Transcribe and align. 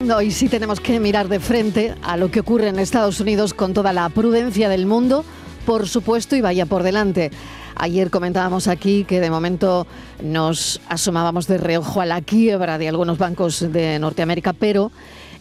Hoy 0.00 0.30
sí 0.30 0.48
tenemos 0.48 0.78
que 0.78 1.00
mirar 1.00 1.26
de 1.26 1.40
frente 1.40 1.92
a 2.02 2.16
lo 2.16 2.30
que 2.30 2.38
ocurre 2.38 2.68
en 2.68 2.78
Estados 2.78 3.18
Unidos 3.18 3.52
con 3.52 3.74
toda 3.74 3.92
la 3.92 4.08
prudencia 4.10 4.68
del 4.68 4.86
mundo, 4.86 5.24
por 5.66 5.88
supuesto, 5.88 6.36
y 6.36 6.40
vaya 6.40 6.66
por 6.66 6.84
delante. 6.84 7.32
Ayer 7.74 8.08
comentábamos 8.08 8.68
aquí 8.68 9.02
que 9.02 9.18
de 9.18 9.28
momento 9.28 9.88
nos 10.22 10.80
asomábamos 10.88 11.48
de 11.48 11.58
reojo 11.58 12.00
a 12.00 12.06
la 12.06 12.20
quiebra 12.20 12.78
de 12.78 12.86
algunos 12.86 13.18
bancos 13.18 13.72
de 13.72 13.98
Norteamérica, 13.98 14.52
pero 14.52 14.92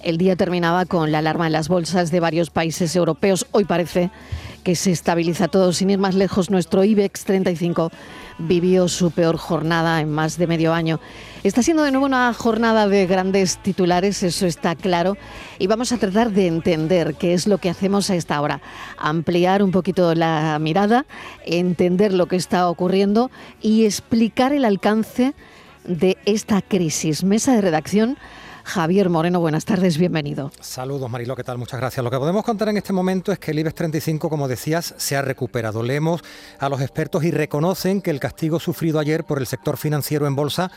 el 0.01 0.17
día 0.17 0.35
terminaba 0.35 0.85
con 0.85 1.11
la 1.11 1.19
alarma 1.19 1.45
en 1.45 1.53
las 1.53 1.67
bolsas 1.67 2.09
de 2.09 2.19
varios 2.19 2.49
países 2.49 2.95
europeos. 2.95 3.45
Hoy 3.51 3.65
parece 3.65 4.09
que 4.63 4.75
se 4.75 4.91
estabiliza 4.91 5.47
todo. 5.47 5.71
Sin 5.71 5.91
ir 5.91 5.99
más 5.99 6.15
lejos, 6.15 6.49
nuestro 6.49 6.83
IBEX 6.83 7.25
35 7.25 7.91
vivió 8.39 8.87
su 8.87 9.11
peor 9.11 9.37
jornada 9.37 10.01
en 10.01 10.11
más 10.11 10.37
de 10.37 10.47
medio 10.47 10.73
año. 10.73 10.99
Está 11.47 11.63
siendo 11.63 11.83
de 11.83 11.91
nuevo 11.91 12.05
una 12.05 12.33
jornada 12.33 12.89
de 12.89 13.07
grandes 13.07 13.57
titulares, 13.59 14.21
eso 14.21 14.45
está 14.45 14.75
claro, 14.75 15.15
y 15.59 15.67
vamos 15.67 15.93
a 15.93 15.97
tratar 15.97 16.31
de 16.31 16.45
entender 16.45 17.15
qué 17.15 17.33
es 17.33 17.47
lo 17.47 17.57
que 17.57 17.69
hacemos 17.69 18.09
a 18.09 18.15
esta 18.15 18.41
hora, 18.41 18.59
ampliar 18.97 19.63
un 19.63 19.71
poquito 19.71 20.13
la 20.13 20.59
mirada, 20.59 21.05
entender 21.45 22.11
lo 22.11 22.25
que 22.25 22.35
está 22.35 22.69
ocurriendo 22.69 23.31
y 23.61 23.85
explicar 23.85 24.51
el 24.51 24.65
alcance 24.65 25.35
de 25.85 26.17
esta 26.25 26.61
crisis. 26.61 27.23
Mesa 27.23 27.55
de 27.55 27.61
redacción 27.61 28.17
Javier 28.67 29.09
Moreno, 29.09 29.39
buenas 29.39 29.63
tardes, 29.63 29.97
bienvenido. 29.97 30.51
Saludos 30.59 31.09
Marilo, 31.09 31.37
¿qué 31.37 31.43
tal? 31.45 31.57
Muchas 31.57 31.79
gracias. 31.79 32.03
Lo 32.03 32.11
que 32.11 32.17
podemos 32.17 32.43
contar 32.43 32.67
en 32.67 32.75
este 32.75 32.91
momento 32.91 33.31
es 33.31 33.39
que 33.39 33.51
el 33.51 33.59
IBEX 33.59 33.75
35, 33.75 34.29
como 34.29 34.49
decías, 34.49 34.93
se 34.97 35.15
ha 35.15 35.21
recuperado. 35.21 35.81
Leemos 35.83 36.21
a 36.59 36.67
los 36.67 36.81
expertos 36.81 37.23
y 37.23 37.31
reconocen 37.31 38.01
que 38.01 38.11
el 38.11 38.19
castigo 38.19 38.59
sufrido 38.59 38.99
ayer 38.99 39.23
por 39.23 39.39
el 39.39 39.47
sector 39.47 39.77
financiero 39.77 40.27
en 40.27 40.35
bolsa 40.35 40.69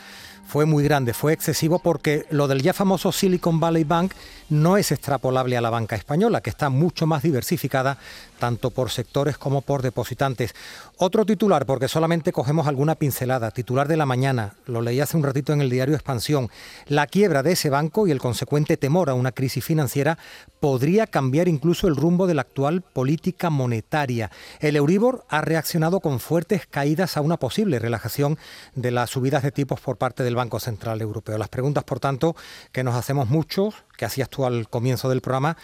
fue 0.47 0.65
muy 0.65 0.83
grande, 0.83 1.13
fue 1.13 1.33
excesivo 1.33 1.79
porque 1.79 2.25
lo 2.29 2.47
del 2.47 2.61
ya 2.61 2.73
famoso 2.73 3.11
Silicon 3.11 3.59
Valley 3.59 3.83
Bank 3.83 4.13
no 4.49 4.75
es 4.75 4.91
extrapolable 4.91 5.55
a 5.55 5.61
la 5.61 5.69
banca 5.69 5.95
española, 5.95 6.41
que 6.41 6.49
está 6.49 6.69
mucho 6.69 7.07
más 7.07 7.23
diversificada 7.23 7.97
tanto 8.37 8.71
por 8.71 8.89
sectores 8.89 9.37
como 9.37 9.61
por 9.61 9.81
depositantes. 9.81 10.53
Otro 10.97 11.25
titular, 11.25 11.65
porque 11.65 11.87
solamente 11.87 12.33
cogemos 12.33 12.67
alguna 12.67 12.95
pincelada, 12.95 13.51
titular 13.51 13.87
de 13.87 13.97
la 13.97 14.05
mañana, 14.05 14.55
lo 14.65 14.81
leí 14.81 14.99
hace 14.99 15.15
un 15.15 15.23
ratito 15.23 15.53
en 15.53 15.61
el 15.61 15.69
diario 15.69 15.95
Expansión, 15.95 16.49
la 16.87 17.07
quiebra 17.07 17.43
de 17.43 17.53
ese 17.53 17.69
banco 17.69 18.07
y 18.07 18.11
el 18.11 18.19
consecuente 18.19 18.77
temor 18.77 19.09
a 19.09 19.13
una 19.13 19.31
crisis 19.31 19.63
financiera 19.63 20.17
podría 20.59 21.07
cambiar 21.07 21.47
incluso 21.47 21.87
el 21.87 21.95
rumbo 21.95 22.27
de 22.27 22.33
la 22.33 22.41
actual 22.41 22.81
política 22.81 23.49
monetaria. 23.49 24.31
El 24.59 24.75
Euribor 24.75 25.25
ha 25.29 25.41
reaccionado 25.41 25.99
con 26.01 26.19
fuertes 26.19 26.65
caídas 26.67 27.15
a 27.15 27.21
una 27.21 27.37
posible 27.37 27.79
relajación 27.79 28.37
de 28.75 28.91
las 28.91 29.11
subidas 29.11 29.43
de 29.43 29.51
tipos 29.51 29.79
por 29.79 29.97
parte 29.97 30.23
del 30.23 30.30
Banco 30.35 30.59
Central 30.59 31.01
Europeo. 31.01 31.37
Las 31.37 31.49
preguntas, 31.49 31.83
por 31.83 31.99
tanto, 31.99 32.35
que 32.71 32.83
nos 32.83 32.95
hacemos 32.95 33.29
muchos, 33.29 33.75
que 33.97 34.05
hacías 34.05 34.29
tú 34.29 34.45
al 34.45 34.69
comienzo 34.69 35.09
del 35.09 35.21
programa, 35.21 35.57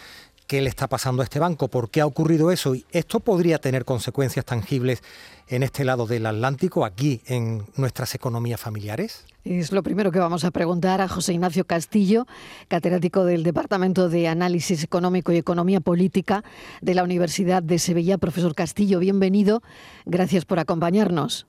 qué 0.48 0.62
le 0.62 0.70
está 0.70 0.88
pasando 0.88 1.22
a 1.22 1.24
este 1.24 1.38
banco, 1.38 1.68
por 1.68 1.90
qué 1.90 2.00
ha 2.00 2.06
ocurrido 2.06 2.50
eso 2.50 2.74
y 2.74 2.86
esto 2.90 3.20
podría 3.20 3.58
tener 3.58 3.84
consecuencias 3.84 4.46
tangibles 4.46 5.02
en 5.46 5.62
este 5.62 5.84
lado 5.84 6.06
del 6.06 6.26
Atlántico, 6.26 6.84
aquí 6.84 7.20
en 7.26 7.66
nuestras 7.76 8.14
economías 8.14 8.60
familiares. 8.60 9.26
Es 9.44 9.72
lo 9.72 9.82
primero 9.82 10.10
que 10.10 10.18
vamos 10.18 10.44
a 10.44 10.50
preguntar 10.50 11.00
a 11.00 11.08
José 11.08 11.34
Ignacio 11.34 11.66
Castillo, 11.66 12.26
catedrático 12.68 13.24
del 13.24 13.42
Departamento 13.42 14.08
de 14.08 14.26
Análisis 14.26 14.82
Económico 14.82 15.32
y 15.32 15.36
Economía 15.36 15.80
Política 15.80 16.42
de 16.80 16.94
la 16.94 17.04
Universidad 17.04 17.62
de 17.62 17.78
Sevilla. 17.78 18.18
Profesor 18.18 18.54
Castillo, 18.54 18.98
bienvenido. 18.98 19.62
Gracias 20.06 20.46
por 20.46 20.58
acompañarnos. 20.58 21.46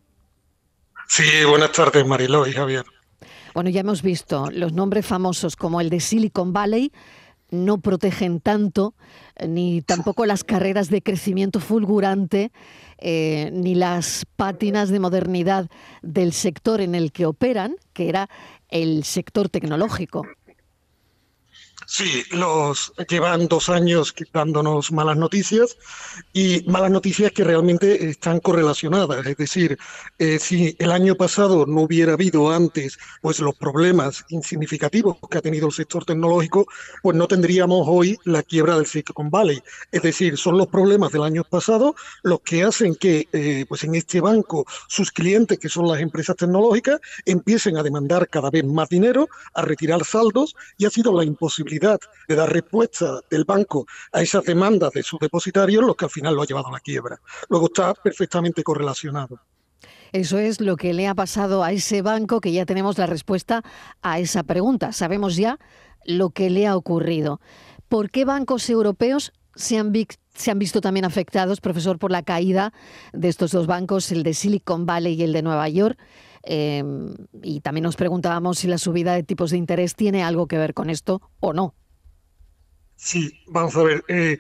Sí, 1.08 1.24
buenas 1.50 1.72
tardes, 1.72 2.06
Mariló 2.06 2.46
y 2.46 2.54
Javier. 2.54 2.86
Bueno, 3.54 3.70
ya 3.70 3.82
hemos 3.82 4.02
visto 4.02 4.50
los 4.52 4.74
nombres 4.74 5.06
famosos 5.06 5.56
como 5.56 5.82
el 5.82 5.90
de 5.90 6.00
Silicon 6.00 6.54
Valley, 6.54 6.92
no 7.52 7.80
protegen 7.80 8.40
tanto, 8.42 8.94
ni 9.48 9.82
tampoco 9.82 10.26
las 10.26 10.44
carreras 10.44 10.90
de 10.90 11.02
crecimiento 11.02 11.60
fulgurante, 11.60 12.52
eh, 13.00 13.50
ni 13.52 13.76
las 13.76 14.26
pátinas 14.36 14.90
de 14.90 15.00
modernidad 15.00 15.68
del 16.02 16.34
sector 16.34 16.80
en 16.82 16.94
el 16.94 17.12
que 17.12 17.26
operan, 17.26 17.76
que 17.94 18.10
era 18.10 18.30
el 18.70 19.04
sector 19.04 19.50
tecnológico. 19.50 20.28
Sí, 21.92 22.24
los 22.30 22.94
llevan 23.10 23.48
dos 23.48 23.68
años 23.68 24.14
dándonos 24.32 24.92
malas 24.92 25.18
noticias 25.18 25.76
y 26.32 26.64
malas 26.68 26.92
noticias 26.92 27.32
que 27.32 27.44
realmente 27.44 28.12
están 28.12 28.40
correlacionadas. 28.42 29.26
Es 29.26 29.38
decir, 29.38 29.76
eh, 30.20 30.38
si 30.38 30.76
el 30.78 30.92
año 30.92 31.16
pasado 31.16 31.66
no 31.66 31.82
hubiera 31.82 32.14
habido 32.14 32.52
antes 32.52 33.00
pues 33.24 33.40
los 33.40 33.56
problemas 33.56 34.24
insignificativos 34.30 35.18
que 35.32 35.40
ha 35.40 35.42
tenido 35.42 35.66
el 35.66 35.74
sector 35.74 36.06
tecnológico, 36.06 36.68
pues 37.02 37.18
no 37.18 37.28
tendríamos 37.28 37.88
hoy 37.90 38.20
la 38.24 38.44
quiebra 38.44 38.76
del 38.76 38.86
Silicon 38.86 39.32
Valley. 39.32 39.60
Es 39.92 40.04
decir, 40.04 40.38
son 40.38 40.60
los 40.60 40.68
problemas 40.68 41.12
del 41.12 41.24
año 41.24 41.44
pasado 41.44 41.96
los 42.22 42.42
que 42.42 42.62
hacen 42.62 42.94
que 42.94 43.28
eh, 43.34 43.66
pues 43.68 43.84
en 43.84 43.96
este 43.96 44.22
banco 44.22 44.64
sus 44.88 45.12
clientes, 45.12 45.58
que 45.58 45.70
son 45.70 45.88
las 45.88 46.00
empresas 46.00 46.36
tecnológicas, 46.36 47.00
empiecen 47.26 47.78
a 47.78 47.84
demandar 47.84 48.30
cada 48.30 48.52
vez 48.52 48.64
más 48.64 48.90
dinero, 48.90 49.28
a 49.56 49.64
retirar 49.64 50.06
saldos 50.06 50.56
y 50.78 50.86
ha 50.86 50.92
sido 50.92 51.18
la 51.18 51.24
imposibilidad 51.24 51.79
de 51.80 52.36
dar 52.36 52.52
respuesta 52.52 53.22
del 53.30 53.46
banco 53.46 53.86
a 54.12 54.22
esas 54.22 54.44
demandas 54.44 54.92
de 54.92 55.04
sus 55.04 55.20
depositarios 55.20 55.84
lo 55.84 55.96
que 55.96 56.06
al 56.06 56.12
final 56.12 56.36
lo 56.36 56.42
ha 56.42 56.46
llevado 56.46 56.68
a 56.68 56.72
la 56.72 56.80
quiebra. 56.80 57.20
Luego 57.50 57.68
está 57.68 57.94
perfectamente 57.94 58.64
correlacionado. 58.64 59.40
Eso 60.12 60.40
es 60.40 60.60
lo 60.60 60.76
que 60.76 60.94
le 60.94 61.08
ha 61.08 61.14
pasado 61.14 61.64
a 61.64 61.72
ese 61.72 62.02
banco, 62.02 62.42
que 62.42 62.52
ya 62.52 62.66
tenemos 62.66 62.98
la 62.98 63.06
respuesta 63.06 63.64
a 64.02 64.20
esa 64.20 64.44
pregunta. 64.44 64.92
Sabemos 64.92 65.36
ya 65.36 65.60
lo 66.06 66.32
que 66.32 66.50
le 66.50 66.68
ha 66.68 66.76
ocurrido. 66.76 67.40
¿Por 67.88 68.10
qué 68.10 68.26
bancos 68.26 68.70
europeos 68.70 69.34
se 69.56 69.78
han 69.78 69.92
visto 69.92 70.82
también 70.82 71.06
afectados, 71.06 71.62
profesor, 71.62 72.00
por 72.00 72.12
la 72.12 72.24
caída 72.24 72.74
de 73.14 73.28
estos 73.28 73.52
dos 73.52 73.68
bancos, 73.68 74.12
el 74.12 74.24
de 74.24 74.34
Silicon 74.34 74.86
Valley 74.86 75.14
y 75.14 75.24
el 75.24 75.34
de 75.34 75.44
Nueva 75.44 75.70
York? 75.70 76.00
Em, 76.44 77.14
y 77.42 77.62
también 77.62 77.84
nos 77.84 77.96
preguntábamos 77.96 78.60
si 78.60 78.68
la 78.68 78.78
subida 78.78 79.14
de 79.14 79.24
tipos 79.24 79.52
de 79.52 79.58
interés 79.58 79.96
tiene 79.96 80.24
algo 80.24 80.48
que 80.48 80.58
ver 80.58 80.74
con 80.74 80.90
esto 80.90 81.22
o 81.40 81.54
no. 81.54 81.76
Sí, 82.96 83.32
vamos 83.48 83.76
a 83.78 83.84
ver. 83.84 84.04
Eh, 84.08 84.38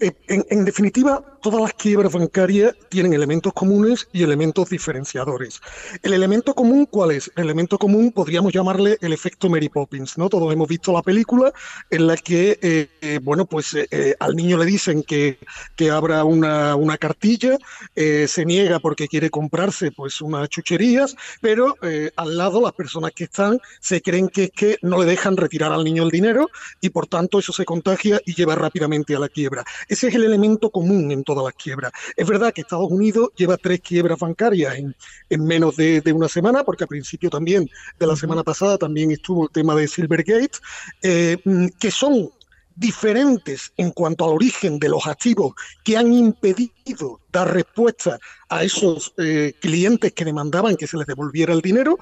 eh, 0.00 0.12
en, 0.28 0.64
definitiva, 0.64 1.37
todas 1.50 1.62
las 1.62 1.72
quiebras 1.72 2.12
bancarias 2.12 2.74
tienen 2.90 3.14
elementos 3.14 3.54
comunes 3.54 4.06
y 4.12 4.22
elementos 4.22 4.68
diferenciadores. 4.68 5.62
¿El 6.02 6.12
elemento 6.12 6.52
común 6.52 6.84
cuál 6.84 7.12
es? 7.12 7.32
El 7.36 7.44
elemento 7.44 7.78
común 7.78 8.12
podríamos 8.12 8.52
llamarle 8.52 8.98
el 9.00 9.14
efecto 9.14 9.48
Mary 9.48 9.70
Poppins, 9.70 10.18
¿no? 10.18 10.28
Todos 10.28 10.52
hemos 10.52 10.68
visto 10.68 10.92
la 10.92 11.00
película 11.00 11.50
en 11.88 12.06
la 12.06 12.18
que, 12.18 12.58
eh, 13.00 13.18
bueno, 13.22 13.46
pues 13.46 13.74
al 14.20 14.36
niño 14.36 14.58
le 14.58 14.66
dicen 14.66 15.02
que, 15.02 15.38
que 15.74 15.90
abra 15.90 16.22
una, 16.22 16.76
una 16.76 16.98
cartilla, 16.98 17.56
se 17.94 18.44
niega 18.44 18.78
porque 18.78 19.08
quiere 19.08 19.30
comprarse 19.30 19.90
pues 19.90 20.20
unas 20.20 20.50
chucherías, 20.50 21.16
pero 21.40 21.76
al 22.16 22.36
lado 22.36 22.60
las 22.60 22.72
personas 22.72 23.12
que 23.12 23.24
están 23.24 23.58
se 23.80 24.02
creen 24.02 24.28
que 24.28 24.44
es 24.44 24.50
que 24.50 24.76
no 24.82 25.00
le 25.00 25.06
dejan 25.06 25.38
retirar 25.38 25.72
al 25.72 25.84
niño 25.84 26.02
el 26.02 26.10
dinero 26.10 26.50
y 26.82 26.90
por 26.90 27.06
tanto 27.06 27.38
eso 27.38 27.54
se 27.54 27.64
contagia 27.64 28.20
y 28.26 28.34
lleva 28.34 28.54
rápidamente 28.54 29.16
a 29.16 29.18
la 29.18 29.30
quiebra. 29.30 29.64
Ese 29.88 30.08
es 30.08 30.14
el 30.14 30.24
elemento 30.24 30.68
común 30.68 31.10
en 31.10 31.24
todas 31.38 31.54
las 31.54 31.62
quiebras. 31.62 31.92
Es 32.16 32.26
verdad 32.26 32.52
que 32.52 32.62
Estados 32.62 32.90
Unidos 32.90 33.30
lleva 33.36 33.56
tres 33.56 33.80
quiebras 33.80 34.18
bancarias 34.18 34.74
en, 34.76 35.44
menos 35.44 35.76
de, 35.76 36.02
una 36.12 36.28
semana, 36.28 36.64
porque 36.64 36.84
al 36.84 36.88
principio 36.88 37.30
también 37.30 37.68
de 37.98 38.06
la 38.06 38.16
semana 38.16 38.42
pasada 38.42 38.76
también 38.76 39.10
estuvo 39.12 39.44
el 39.44 39.50
tema 39.50 39.74
de 39.74 39.86
Silvergate, 39.86 40.58
eh, 41.02 41.38
mm, 41.44 41.66
que 41.78 41.90
son 41.90 42.30
diferentes 42.78 43.72
en 43.76 43.90
cuanto 43.90 44.24
al 44.24 44.30
origen 44.30 44.78
de 44.78 44.88
los 44.88 45.06
activos 45.06 45.54
que 45.82 45.96
han 45.96 46.12
impedido 46.12 47.20
dar 47.32 47.52
respuesta 47.52 48.18
a 48.48 48.62
esos 48.62 49.12
eh, 49.18 49.52
clientes 49.60 50.12
que 50.12 50.24
demandaban 50.24 50.76
que 50.76 50.86
se 50.86 50.96
les 50.96 51.06
devolviera 51.06 51.52
el 51.52 51.60
dinero. 51.60 51.98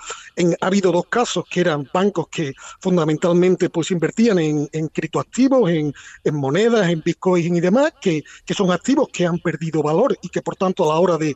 ha 0.60 0.66
habido 0.66 0.92
dos 0.92 1.06
casos 1.06 1.44
que 1.50 1.60
eran 1.60 1.88
bancos 1.92 2.28
que 2.28 2.52
fundamentalmente 2.80 3.70
pues 3.70 3.90
invertían 3.90 4.38
en, 4.38 4.88
criptoactivos, 4.88 5.70
en, 5.70 5.94
monedas, 6.32 6.88
en 6.90 7.02
bitcoin 7.02 7.56
y 7.56 7.60
demás, 7.60 7.92
que, 8.00 8.22
son 8.54 8.70
activos 8.70 9.08
que 9.10 9.26
han 9.26 9.38
perdido 9.38 9.82
valor 9.82 10.16
y 10.20 10.28
que 10.28 10.42
por 10.42 10.56
tanto 10.56 10.84
a 10.84 10.94
la 10.94 11.00
hora 11.00 11.16
de, 11.16 11.34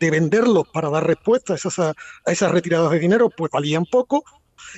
venderlos 0.00 0.68
para 0.72 0.90
dar 0.90 1.06
respuesta 1.06 1.52
a 1.52 1.56
esas, 1.56 1.78
a 1.78 1.94
esas 2.26 2.50
retiradas 2.50 2.90
de 2.90 2.98
dinero 2.98 3.30
pues 3.30 3.50
valían 3.50 3.84
poco 3.86 4.24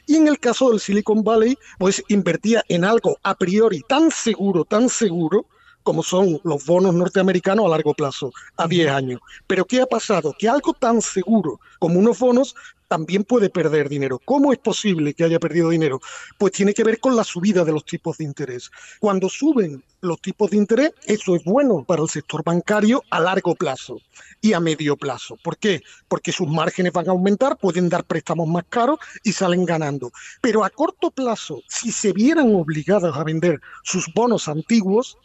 y 0.07 0.17
en 0.17 0.29
el 0.29 0.39
caso 0.39 0.71
del 0.71 0.81
Silicon 0.81 1.23
Valley, 1.23 1.57
pues 1.79 2.03
invertía 2.09 2.63
en 2.69 2.85
algo 2.85 3.19
a 3.23 3.35
priori 3.35 3.83
tan 3.89 4.11
seguro, 4.11 4.65
tan 4.65 4.89
seguro, 4.89 5.47
como 5.83 6.03
son 6.03 6.39
los 6.45 6.67
bonos 6.67 6.95
norteamericanos 6.95 7.65
a 7.65 7.69
largo 7.71 7.95
plazo, 7.95 8.31
a 8.57 8.67
10 8.67 8.91
años. 8.91 9.21
Pero 9.47 9.65
¿qué 9.65 9.81
ha 9.81 9.87
pasado? 9.87 10.35
Que 10.39 10.49
algo 10.49 10.75
tan 10.75 11.01
seguro 11.01 11.61
como 11.79 11.99
unos 11.99 12.19
bonos 12.19 12.55
también 12.89 13.25
puede 13.25 13.51
perder 13.51 13.89
dinero. 13.89 14.21
¿Cómo 14.25 14.53
es 14.53 14.59
posible 14.59 15.15
que 15.15 15.25
haya 15.25 15.39
perdido 15.39 15.71
dinero? 15.71 16.01
Pues 16.39 16.53
tiene 16.53 16.75
que 16.75 16.85
ver 16.85 16.99
con 16.99 17.15
la 17.15 17.23
subida 17.23 17.65
de 17.65 17.73
los 17.73 17.85
tipos 17.85 18.19
de 18.19 18.25
interés. 18.25 18.71
Cuando 18.99 19.29
suben 19.29 19.85
los 20.01 20.21
tipos 20.21 20.51
de 20.51 20.57
interés, 20.57 20.93
eso 21.05 21.37
es 21.37 21.45
bueno 21.45 21.85
para 21.85 22.03
el 22.03 22.09
sector 22.09 22.43
bancario 22.43 23.03
a 23.11 23.21
largo 23.21 23.55
plazo 23.55 23.99
y 24.41 24.55
a 24.55 24.61
medio 24.61 24.97
plazo. 24.97 25.37
¿Por 25.43 25.59
qué? 25.59 25.83
Porque 26.09 26.33
sus 26.33 26.49
márgenes 26.49 26.93
van 26.93 27.09
a 27.09 27.13
aumentar, 27.13 27.59
pueden 27.59 27.89
dar 27.89 28.05
préstamos 28.05 28.49
más 28.49 28.65
caros 28.69 28.99
y 29.23 29.33
salen 29.33 29.65
ganando. 29.65 30.11
Pero 30.41 30.65
a 30.65 30.71
corto 30.71 31.11
plazo, 31.11 31.63
si 31.69 31.93
se 31.93 32.13
vieran 32.13 32.55
obligados 32.55 33.17
a 33.17 33.25
vender 33.25 33.61
sus 33.83 34.07
bonos 34.15 34.49
antiguos, 34.49 35.19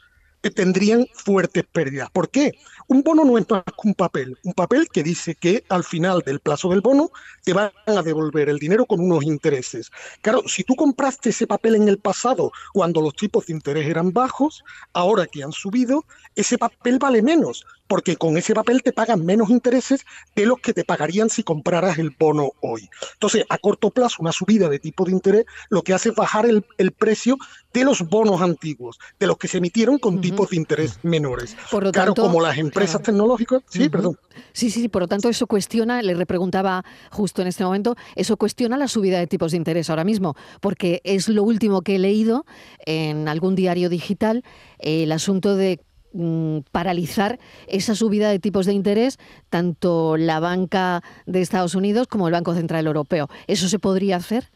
tendrían 0.52 1.08
fuertes 1.14 1.64
pérdidas. 1.72 2.10
¿Por 2.12 2.30
qué? 2.30 2.54
Un 2.88 3.02
bono 3.02 3.24
no 3.24 3.38
es 3.38 3.50
más 3.50 3.64
que 3.64 3.88
un 3.88 3.94
papel, 3.94 4.38
un 4.44 4.54
papel 4.54 4.90
que 4.90 5.04
dice 5.04 5.36
que 5.36 5.64
al 5.70 5.84
final 5.84 6.22
del 6.26 6.40
plazo 6.40 6.70
del 6.70 6.82
bono 6.82 7.12
te 7.44 7.54
van 7.54 7.72
a 7.86 8.02
devolver 8.02 8.50
el 8.50 8.60
dinero 8.60 8.86
con 8.86 9.00
unos 9.00 9.24
intereses. 9.24 9.90
Claro, 10.22 10.42
si 10.48 10.64
tú 10.64 10.76
compraste 10.76 11.30
ese 11.30 11.48
papel 11.48 11.76
en 11.76 11.88
el 11.88 11.98
pasado 11.98 12.52
cuando 12.74 13.02
los 13.02 13.16
tipos 13.16 13.46
de 13.46 13.54
interés 13.54 13.88
eran 13.88 14.12
bajos, 14.12 14.64
ahora 14.92 15.28
que 15.28 15.44
han 15.44 15.54
subido, 15.54 16.06
ese 16.36 16.58
papel 16.58 17.00
vale 17.00 17.22
menos, 17.22 17.66
porque 17.94 18.16
con 18.16 18.38
ese 18.38 18.56
papel 18.56 18.82
te 18.82 18.92
pagan 18.92 19.24
menos 19.24 19.52
intereses 19.52 20.04
de 20.36 20.48
los 20.48 20.58
que 20.60 20.74
te 20.74 20.84
pagarían 20.84 21.30
si 21.30 21.44
compraras 21.44 22.00
el 22.00 22.10
bono 22.10 22.54
hoy. 22.60 22.90
Entonces, 23.14 23.46
a 23.50 23.60
corto 23.60 23.92
plazo, 23.92 24.16
una 24.18 24.32
subida 24.32 24.68
de 24.68 24.80
tipo 24.80 25.06
de 25.06 25.12
interés 25.12 25.46
lo 25.70 25.84
que 25.84 25.94
hace 25.94 26.10
es 26.10 26.16
bajar 26.16 26.48
el, 26.48 26.64
precio 26.94 27.38
de 27.72 27.84
los 27.84 28.02
bonos 28.10 28.42
antiguos, 28.42 28.98
de 29.20 29.28
los 29.28 29.38
que 29.38 29.48
se 29.48 29.60
emitieron 29.60 30.00
con 30.00 30.22
tipos 30.22 30.50
de 30.50 30.56
interés 30.56 30.98
menores. 31.04 31.56
Por 31.70 31.84
lo 31.84 31.92
claro, 31.92 32.16
tanto, 32.16 32.24
como 32.24 32.42
las 32.42 32.58
empresas 32.58 33.00
tecnológicas, 33.04 33.62
sí, 33.70 33.88
perdón. 33.90 34.18
Sí, 34.54 34.72
sí, 34.72 34.90
por 34.90 35.04
lo 35.04 35.08
tanto 35.08 35.30
eso 35.30 35.46
cuestiona, 35.46 36.02
le 36.02 36.16
repreguntaba 36.16 36.84
justo 37.12 37.44
en 37.44 37.48
este 37.48 37.64
momento, 37.64 37.96
eso 38.16 38.38
cuestiona 38.38 38.76
la 38.76 38.88
subida 38.88 39.20
de 39.20 39.28
tipos 39.28 39.52
de 39.52 39.58
interés 39.58 39.92
ahora 39.92 40.04
mismo, 40.04 40.36
porque 40.62 41.00
es 41.04 41.30
lo 41.30 41.44
último 41.44 41.84
que 41.84 41.98
he 41.98 42.00
leído 42.00 42.48
en 42.88 43.28
algún 43.28 43.54
diario 43.54 43.88
digital, 43.88 44.44
el 44.80 45.12
asunto 45.12 45.56
de 45.56 45.80
mm, 46.14 46.60
paralizar 46.72 47.40
esa 47.68 47.96
subida 47.96 48.30
de 48.30 48.40
tipos 48.40 48.66
de 48.66 48.74
interés, 48.74 49.20
tanto 49.50 50.18
la 50.18 50.40
banca 50.40 51.04
de 51.26 51.42
Estados 51.42 51.76
Unidos 51.76 52.08
como 52.08 52.28
el 52.28 52.34
Banco 52.34 52.54
Central 52.54 52.88
Europeo. 52.88 53.30
¿Eso 53.48 53.68
se 53.68 53.80
podría 53.80 54.18
hacer? 54.18 54.50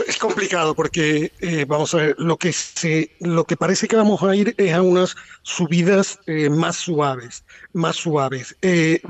es 0.06 0.16
complicado 0.18 0.74
porque, 0.74 1.32
eh, 1.40 1.64
vamos 1.66 1.94
a 1.94 1.98
ver, 1.98 2.14
lo 2.18 2.36
que, 2.36 2.52
se, 2.52 3.10
lo 3.20 3.44
que 3.44 3.56
parece 3.56 3.88
que 3.88 3.96
vamos 3.96 4.22
a 4.22 4.34
ir 4.34 4.54
es 4.58 4.72
a 4.72 4.82
unas 4.82 5.16
subidas 5.42 6.18
eh, 6.26 6.50
más 6.50 6.76
suaves, 6.76 7.44
más 7.72 7.96
suaves. 7.96 8.56
Eh, 8.62 9.00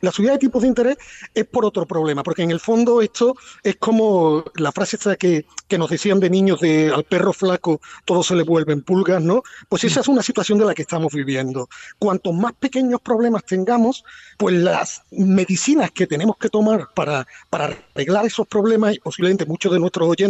la 0.00 0.12
subida 0.12 0.32
de 0.32 0.38
tipos 0.38 0.62
de 0.62 0.68
interés 0.68 0.96
es 1.34 1.44
por 1.44 1.64
otro 1.64 1.86
problema, 1.86 2.22
porque 2.22 2.42
en 2.42 2.50
el 2.50 2.60
fondo 2.60 3.00
esto 3.02 3.36
es 3.62 3.76
como 3.76 4.44
la 4.56 4.72
frase 4.72 4.96
esta 4.96 5.16
que, 5.16 5.46
que 5.66 5.78
nos 5.78 5.90
decían 5.90 6.20
de 6.20 6.30
niños 6.30 6.60
de 6.60 6.92
al 6.94 7.04
perro 7.04 7.32
flaco 7.32 7.80
todo 8.04 8.22
se 8.22 8.34
le 8.34 8.42
vuelven 8.42 8.82
pulgas, 8.82 9.22
¿no? 9.22 9.42
Pues 9.68 9.84
esa 9.84 10.00
es 10.00 10.08
una 10.08 10.22
situación 10.22 10.58
de 10.58 10.64
la 10.64 10.74
que 10.74 10.82
estamos 10.82 11.12
viviendo. 11.12 11.68
Cuanto 11.98 12.32
más 12.32 12.52
pequeños 12.54 13.00
problemas 13.00 13.44
tengamos, 13.44 14.04
pues 14.36 14.54
las 14.54 15.02
medicinas 15.10 15.90
que 15.90 16.06
tenemos 16.06 16.36
que 16.36 16.48
tomar 16.48 16.88
para, 16.94 17.26
para 17.50 17.76
arreglar 17.94 18.26
esos 18.26 18.46
problemas, 18.46 18.94
y 18.94 18.98
posiblemente 18.98 19.46
muchos 19.46 19.72
de 19.72 19.78
nuestros 19.78 20.08
oyentes 20.08 20.27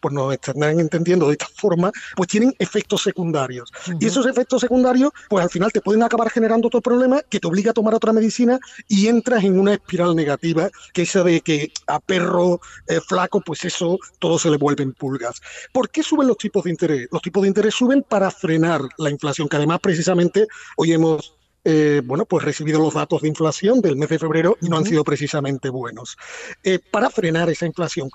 pues 0.00 0.14
nos 0.14 0.32
estarán 0.32 0.80
entendiendo 0.80 1.26
de 1.26 1.32
esta 1.32 1.46
forma, 1.54 1.90
pues 2.16 2.28
tienen 2.28 2.54
efectos 2.58 3.02
secundarios. 3.02 3.72
Y 3.98 4.06
esos 4.06 4.26
efectos 4.26 4.60
secundarios, 4.60 5.12
pues 5.28 5.44
al 5.44 5.50
final 5.50 5.72
te 5.72 5.80
pueden 5.80 6.02
acabar 6.02 6.30
generando 6.30 6.68
otro 6.68 6.80
problema 6.80 7.22
que 7.28 7.40
te 7.40 7.46
obliga 7.46 7.70
a 7.70 7.74
tomar 7.74 7.94
otra 7.94 8.12
medicina 8.12 8.58
y 8.88 9.08
entras 9.08 9.44
en 9.44 9.58
una 9.58 9.74
espiral 9.74 10.14
negativa, 10.14 10.70
que 10.92 11.02
esa 11.02 11.22
de 11.22 11.40
que 11.40 11.72
a 11.86 12.00
perro 12.00 12.60
eh, 12.86 13.00
flaco, 13.00 13.40
pues 13.40 13.64
eso 13.64 13.98
todo 14.18 14.38
se 14.38 14.50
le 14.50 14.56
vuelven 14.56 14.92
pulgas. 14.92 15.40
¿Por 15.72 15.90
qué 15.90 16.02
suben 16.02 16.28
los 16.28 16.36
tipos 16.36 16.64
de 16.64 16.70
interés? 16.70 17.08
Los 17.10 17.22
tipos 17.22 17.42
de 17.42 17.48
interés 17.48 17.74
suben 17.74 18.02
para 18.02 18.30
frenar 18.30 18.82
la 18.98 19.10
inflación, 19.10 19.48
que 19.48 19.56
además 19.56 19.80
precisamente 19.80 20.46
hoy 20.76 20.92
hemos 20.92 21.34
eh, 21.64 22.00
bueno, 22.04 22.24
pues 22.24 22.44
recibido 22.44 22.80
los 22.80 22.94
datos 22.94 23.20
de 23.20 23.28
inflación 23.28 23.82
del 23.82 23.96
mes 23.96 24.08
de 24.08 24.18
febrero 24.18 24.56
y 24.62 24.68
no 24.68 24.78
han 24.78 24.84
sido 24.84 25.04
precisamente 25.04 25.68
buenos. 25.68 26.16
Eh, 26.64 26.78
para 26.78 27.10
frenar 27.10 27.50
esa 27.50 27.66
inflación. 27.66 28.08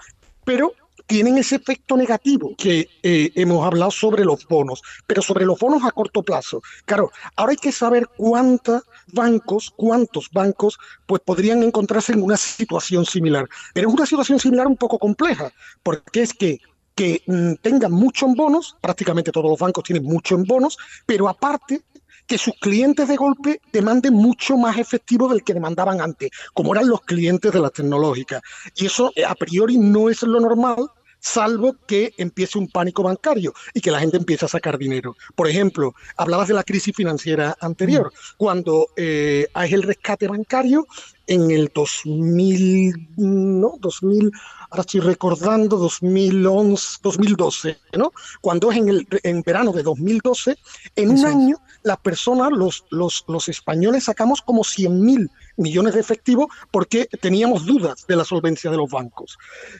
Pero 0.44 0.74
tienen 1.07 1.38
ese 1.38 1.56
efecto 1.57 1.98
negativo 1.98 2.56
que 2.57 2.90
eh, 3.04 3.31
hemos 3.36 3.66
hablado 3.66 3.92
sobre 3.92 4.25
los 4.25 4.48
bonos, 4.48 4.81
pero 5.06 5.22
sobre 5.22 5.46
los 5.46 5.60
bonos 5.60 5.84
a 5.84 5.92
corto 5.92 6.24
plazo. 6.24 6.62
Claro, 6.86 7.12
ahora 7.36 7.52
hay 7.52 7.57
que 7.57 7.72
saber 7.72 8.07
cuántos 8.18 8.84
bancos, 9.13 9.72
cuántos 9.75 10.30
bancos, 10.31 10.78
pues 11.06 11.22
podrían 11.24 11.63
encontrarse 11.63 12.13
en 12.13 12.24
una 12.24 12.38
situación 12.38 13.06
similar. 13.06 13.48
Pero 13.74 13.90
es 13.90 13.94
una 13.94 14.06
situación 14.06 14.40
similar 14.40 14.68
un 14.68 14.78
poco 14.78 15.00
compleja, 15.00 15.52
porque 15.84 16.22
es 16.22 16.34
que 16.34 16.60
que 16.96 17.22
mm, 17.28 17.56
tengan 17.62 17.92
mucho 17.92 18.25
en 18.25 18.36
bonos, 18.36 18.78
prácticamente 18.80 19.31
todos 19.31 19.50
los 19.50 19.60
bancos 19.60 19.84
tienen 19.84 20.04
mucho 20.04 20.36
en 20.36 20.46
bonos, 20.46 20.78
pero 21.06 21.28
aparte 21.28 21.84
que 22.27 22.38
sus 22.38 22.54
clientes 22.60 23.07
de 23.07 23.16
golpe 23.16 23.62
demanden 23.72 24.13
mucho 24.13 24.57
más 24.57 24.77
efectivo 24.77 25.27
del 25.27 25.44
que 25.44 25.54
demandaban 25.54 26.01
antes, 26.01 26.31
como 26.54 26.74
eran 26.74 26.88
los 26.88 27.01
clientes 27.01 27.51
de 27.51 27.60
las 27.60 27.74
tecnológicas. 27.74 28.42
Y 28.75 28.88
eso 28.88 29.12
eh, 29.16 29.25
a 29.25 29.36
priori 29.36 29.77
no 29.77 30.10
es 30.10 30.22
lo 30.24 30.39
normal, 30.39 30.89
salvo 31.25 31.75
que 31.88 32.13
empiece 32.18 32.60
un 32.60 32.68
pánico 32.68 33.01
bancario 33.01 33.54
y 33.74 33.81
que 33.81 33.89
la 33.89 34.00
gente 34.00 34.18
empiece 34.18 34.45
a 34.45 34.48
sacar 34.48 34.77
dinero. 34.77 35.16
Por 35.36 35.50
ejemplo, 35.50 35.95
hablabas 36.18 36.48
de 36.48 36.54
la 36.54 36.63
crisis 36.63 36.95
financiera 36.95 37.57
anterior, 37.62 38.12
mm. 38.13 38.36
cuando 38.38 38.88
eh, 38.95 39.48
hay 39.54 39.74
el 39.74 39.83
rescate 39.83 40.28
bancario 40.28 40.86
en 41.25 41.50
el 41.50 41.71
2000, 41.74 43.10
no, 43.18 43.74
2000, 43.80 44.31
ahora 44.69 44.81
estoy 44.81 45.00
recordando, 45.00 45.78
2011, 45.78 47.00
2012, 47.01 47.78
¿no? 47.98 48.12
Cuando 48.42 48.71
es 48.71 48.78
en, 48.78 48.89
el, 48.89 49.07
en 49.24 49.42
verano 49.42 49.71
de 49.71 49.81
2012, 49.81 50.56
en 50.95 51.10
un 51.10 51.25
año 51.25 51.57
las 51.86 51.98
personas, 51.98 52.52
los, 52.52 52.84
los, 52.90 53.24
los 53.28 53.48
españoles 53.48 54.06
sacamos 54.06 54.42
como 54.42 54.64
100 54.64 55.02
mil 55.02 55.30
millones 55.56 55.94
de 55.94 56.00
efectivo 56.00 56.50
porque 56.72 57.06
teníamos 57.22 57.66
dudas 57.66 58.06
de 58.08 58.16
la 58.16 58.26
solvencia 58.26 58.72
de 58.72 58.78
los 58.78 58.90
bancos. 58.90 59.38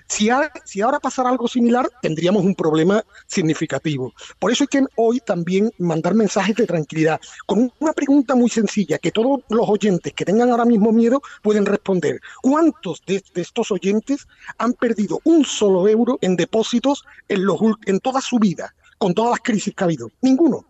Si, 0.08 0.30
si 0.66 0.82
ahora 0.82 1.00
pasara 1.00 1.30
algo 1.30 1.48
similar, 1.48 1.90
tendríamos 2.04 2.46
un 2.46 2.54
problema 2.54 3.04
significativo. 3.26 4.14
Por 4.38 4.52
eso 4.52 4.64
hay 4.64 4.68
que 4.68 4.86
hoy 4.96 5.20
también 5.20 5.72
mandar 5.80 6.14
mensajes 6.14 6.56
de 6.56 6.68
tranquilidad 6.68 7.20
con 7.48 7.74
una 7.80 7.94
pregunta 7.94 8.36
muy 8.36 8.52
sencilla 8.52 9.00
que 9.00 9.12
todos 9.12 9.42
los 9.50 9.68
oyentes 9.68 10.14
que 10.14 10.26
tengan 10.26 10.52
ahora 10.52 10.66
mismo 10.66 10.92
miedo 10.92 11.24
pueden 11.42 11.66
responder. 11.66 12.22
¿Cuántos 12.44 13.02
de, 13.08 13.24
estos 13.34 13.72
oyentes 13.72 14.28
han 14.60 14.74
perdido 14.74 15.22
un 15.24 15.44
solo 15.44 15.88
euro 15.88 16.20
en 16.22 16.36
depósitos 16.36 17.04
en, 17.28 17.46
los, 17.46 17.60
en 17.88 18.00
toda 18.00 18.22
su 18.22 18.38
vida, 18.38 18.76
con 19.00 19.16
todas 19.16 19.32
las 19.32 19.40
crisis 19.40 19.74
que 19.74 19.84
ha 19.84 19.86
habido? 19.86 20.12
Ninguno. 20.22 20.66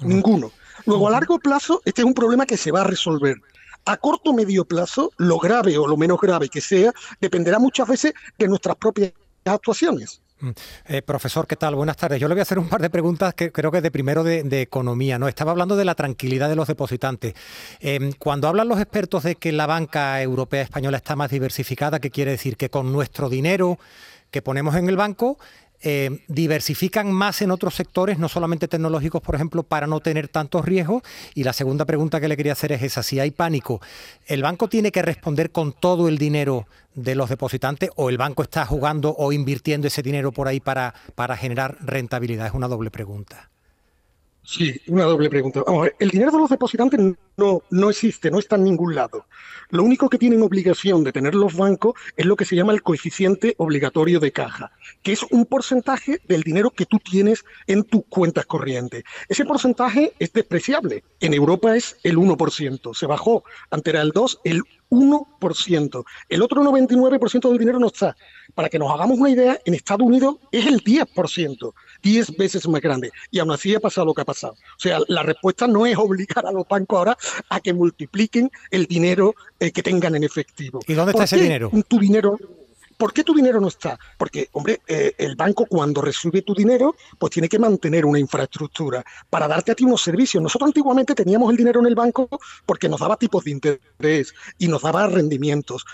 Ninguno. 0.00 0.52
Luego, 0.84 1.08
a 1.08 1.10
largo 1.10 1.38
plazo, 1.38 1.80
este 1.84 2.02
es 2.02 2.06
un 2.06 2.14
problema 2.14 2.46
que 2.46 2.56
se 2.56 2.70
va 2.70 2.82
a 2.82 2.84
resolver 2.84 3.36
a 3.86 3.96
corto 3.96 4.30
o 4.30 4.34
medio 4.34 4.64
plazo, 4.64 5.12
lo 5.16 5.38
grave 5.38 5.78
o 5.78 5.86
lo 5.86 5.96
menos 5.96 6.20
grave 6.20 6.48
que 6.48 6.60
sea, 6.60 6.92
dependerá 7.20 7.58
muchas 7.58 7.88
veces 7.88 8.14
de 8.36 8.48
nuestras 8.48 8.76
propias 8.76 9.12
actuaciones. 9.44 10.20
Mm. 10.40 10.50
Eh, 10.86 11.02
profesor, 11.02 11.46
¿qué 11.46 11.56
tal? 11.56 11.76
Buenas 11.76 11.96
tardes. 11.96 12.20
Yo 12.20 12.28
le 12.28 12.34
voy 12.34 12.40
a 12.40 12.42
hacer 12.42 12.58
un 12.58 12.68
par 12.68 12.82
de 12.82 12.90
preguntas 12.90 13.32
que 13.34 13.52
creo 13.52 13.70
que 13.70 13.80
de 13.80 13.90
primero 13.90 14.22
de, 14.22 14.60
economía. 14.60 15.18
¿no? 15.18 15.28
Estaba 15.28 15.52
hablando 15.52 15.76
de 15.76 15.84
la 15.84 15.94
tranquilidad 15.94 16.48
de 16.48 16.56
los 16.56 16.68
depositantes. 16.68 17.34
Em, 17.80 18.12
cuando 18.12 18.48
hablan 18.48 18.68
los 18.68 18.80
expertos 18.80 19.22
de 19.22 19.36
que 19.36 19.52
la 19.52 19.66
banca 19.66 20.20
europea 20.20 20.62
española 20.62 20.98
está 20.98 21.16
más 21.16 21.30
diversificada, 21.30 22.00
¿qué 22.00 22.10
quiere 22.10 22.32
decir? 22.32 22.56
Que 22.56 22.68
con 22.68 22.92
nuestro 22.92 23.30
dinero 23.30 23.78
que 24.30 24.42
ponemos 24.42 24.74
en 24.74 24.88
el 24.88 24.96
banco 24.96 25.38
eh, 25.82 26.24
diversifican 26.28 27.12
más 27.12 27.42
en 27.42 27.50
otros 27.50 27.74
sectores, 27.74 28.18
no 28.18 28.28
solamente 28.28 28.68
tecnológicos, 28.68 29.22
por 29.22 29.34
ejemplo, 29.34 29.62
para 29.62 29.86
no 29.86 30.00
tener 30.00 30.28
tantos 30.28 30.64
riesgos. 30.64 31.02
Y 31.34 31.44
la 31.44 31.52
segunda 31.52 31.84
pregunta 31.84 32.20
que 32.20 32.28
le 32.28 32.36
quería 32.36 32.52
hacer 32.52 32.72
es 32.72 32.82
esa, 32.82 33.02
si 33.02 33.20
hay 33.20 33.30
pánico, 33.30 33.80
¿el 34.26 34.42
banco 34.42 34.68
tiene 34.68 34.92
que 34.92 35.02
responder 35.02 35.50
con 35.50 35.72
todo 35.72 36.08
el 36.08 36.18
dinero 36.18 36.66
de 36.94 37.14
los 37.14 37.28
depositantes 37.28 37.90
o 37.96 38.08
el 38.08 38.18
banco 38.18 38.42
está 38.42 38.64
jugando 38.64 39.14
o 39.18 39.32
invirtiendo 39.32 39.86
ese 39.86 40.02
dinero 40.02 40.32
por 40.32 40.48
ahí 40.48 40.60
para, 40.60 40.94
para 41.14 41.36
generar 41.36 41.76
rentabilidad? 41.80 42.46
Es 42.46 42.54
una 42.54 42.68
doble 42.68 42.90
pregunta. 42.90 43.50
Sí, 44.46 44.80
una 44.86 45.02
doble 45.02 45.28
pregunta. 45.28 45.64
Vamos 45.66 45.88
el 45.98 46.08
dinero 46.08 46.30
de 46.30 46.38
los 46.38 46.48
depositantes 46.48 47.00
no, 47.36 47.62
no 47.68 47.90
existe, 47.90 48.30
no 48.30 48.38
está 48.38 48.54
en 48.54 48.62
ningún 48.62 48.94
lado. 48.94 49.26
Lo 49.70 49.82
único 49.82 50.08
que 50.08 50.18
tienen 50.18 50.40
obligación 50.40 51.02
de 51.02 51.12
tener 51.12 51.34
los 51.34 51.56
bancos 51.56 51.94
es 52.16 52.26
lo 52.26 52.36
que 52.36 52.44
se 52.44 52.54
llama 52.54 52.72
el 52.72 52.82
coeficiente 52.82 53.56
obligatorio 53.58 54.20
de 54.20 54.30
caja, 54.30 54.70
que 55.02 55.10
es 55.10 55.24
un 55.24 55.46
porcentaje 55.46 56.20
del 56.28 56.44
dinero 56.44 56.70
que 56.70 56.86
tú 56.86 57.00
tienes 57.00 57.44
en 57.66 57.82
tus 57.82 58.04
cuentas 58.08 58.46
corrientes. 58.46 59.02
Ese 59.28 59.44
porcentaje 59.44 60.12
es 60.20 60.32
despreciable. 60.32 61.02
En 61.18 61.34
Europa 61.34 61.76
es 61.76 61.96
el 62.04 62.16
1%. 62.16 62.94
Se 62.94 63.06
bajó, 63.06 63.42
antes 63.70 63.92
era 63.92 64.02
el 64.02 64.12
2, 64.12 64.42
el 64.44 64.62
1%. 64.90 66.04
El 66.28 66.42
otro 66.42 66.62
99% 66.62 67.48
del 67.48 67.58
dinero 67.58 67.80
no 67.80 67.88
está. 67.88 68.16
Para 68.56 68.70
que 68.70 68.78
nos 68.78 68.90
hagamos 68.90 69.18
una 69.18 69.30
idea, 69.30 69.60
en 69.66 69.74
Estados 69.74 70.06
Unidos 70.06 70.36
es 70.50 70.66
el 70.66 70.82
10%. 70.82 71.74
10 72.02 72.36
veces 72.38 72.66
más 72.66 72.80
grande. 72.80 73.12
Y 73.30 73.38
aún 73.38 73.50
así 73.50 73.74
ha 73.74 73.80
pasado 73.80 74.06
lo 74.06 74.14
que 74.14 74.22
ha 74.22 74.24
pasado. 74.24 74.54
O 74.54 74.80
sea, 74.80 74.98
la 75.08 75.22
respuesta 75.22 75.66
no 75.66 75.84
es 75.84 75.96
obligar 75.98 76.46
a 76.46 76.52
los 76.52 76.66
bancos 76.66 76.98
ahora 76.98 77.18
a 77.50 77.60
que 77.60 77.74
multipliquen 77.74 78.50
el 78.70 78.86
dinero 78.86 79.34
eh, 79.60 79.70
que 79.70 79.82
tengan 79.82 80.14
en 80.16 80.24
efectivo. 80.24 80.80
¿Y 80.88 80.94
dónde 80.94 81.12
está 81.12 81.24
ese 81.24 81.36
dinero? 81.36 81.70
Tu 81.86 81.98
dinero 81.98 82.38
¿Por 82.96 83.12
qué 83.12 83.24
tu 83.24 83.34
dinero 83.34 83.60
no 83.60 83.68
está? 83.68 83.98
Porque, 84.16 84.48
hombre, 84.52 84.80
eh, 84.86 85.14
el 85.18 85.36
banco 85.36 85.66
cuando 85.66 86.00
recibe 86.00 86.42
tu 86.42 86.54
dinero, 86.54 86.96
pues 87.18 87.32
tiene 87.32 87.48
que 87.48 87.58
mantener 87.58 88.06
una 88.06 88.18
infraestructura 88.18 89.04
para 89.28 89.48
darte 89.48 89.72
a 89.72 89.74
ti 89.74 89.84
unos 89.84 90.02
servicios. 90.02 90.42
Nosotros 90.42 90.68
antiguamente 90.68 91.14
teníamos 91.14 91.50
el 91.50 91.56
dinero 91.56 91.80
en 91.80 91.86
el 91.86 91.94
banco 91.94 92.28
porque 92.64 92.88
nos 92.88 93.00
daba 93.00 93.16
tipos 93.16 93.44
de 93.44 93.50
interés 93.50 94.34
y 94.58 94.68
nos 94.68 94.82
daba 94.82 95.06
rendimientos. 95.06 95.84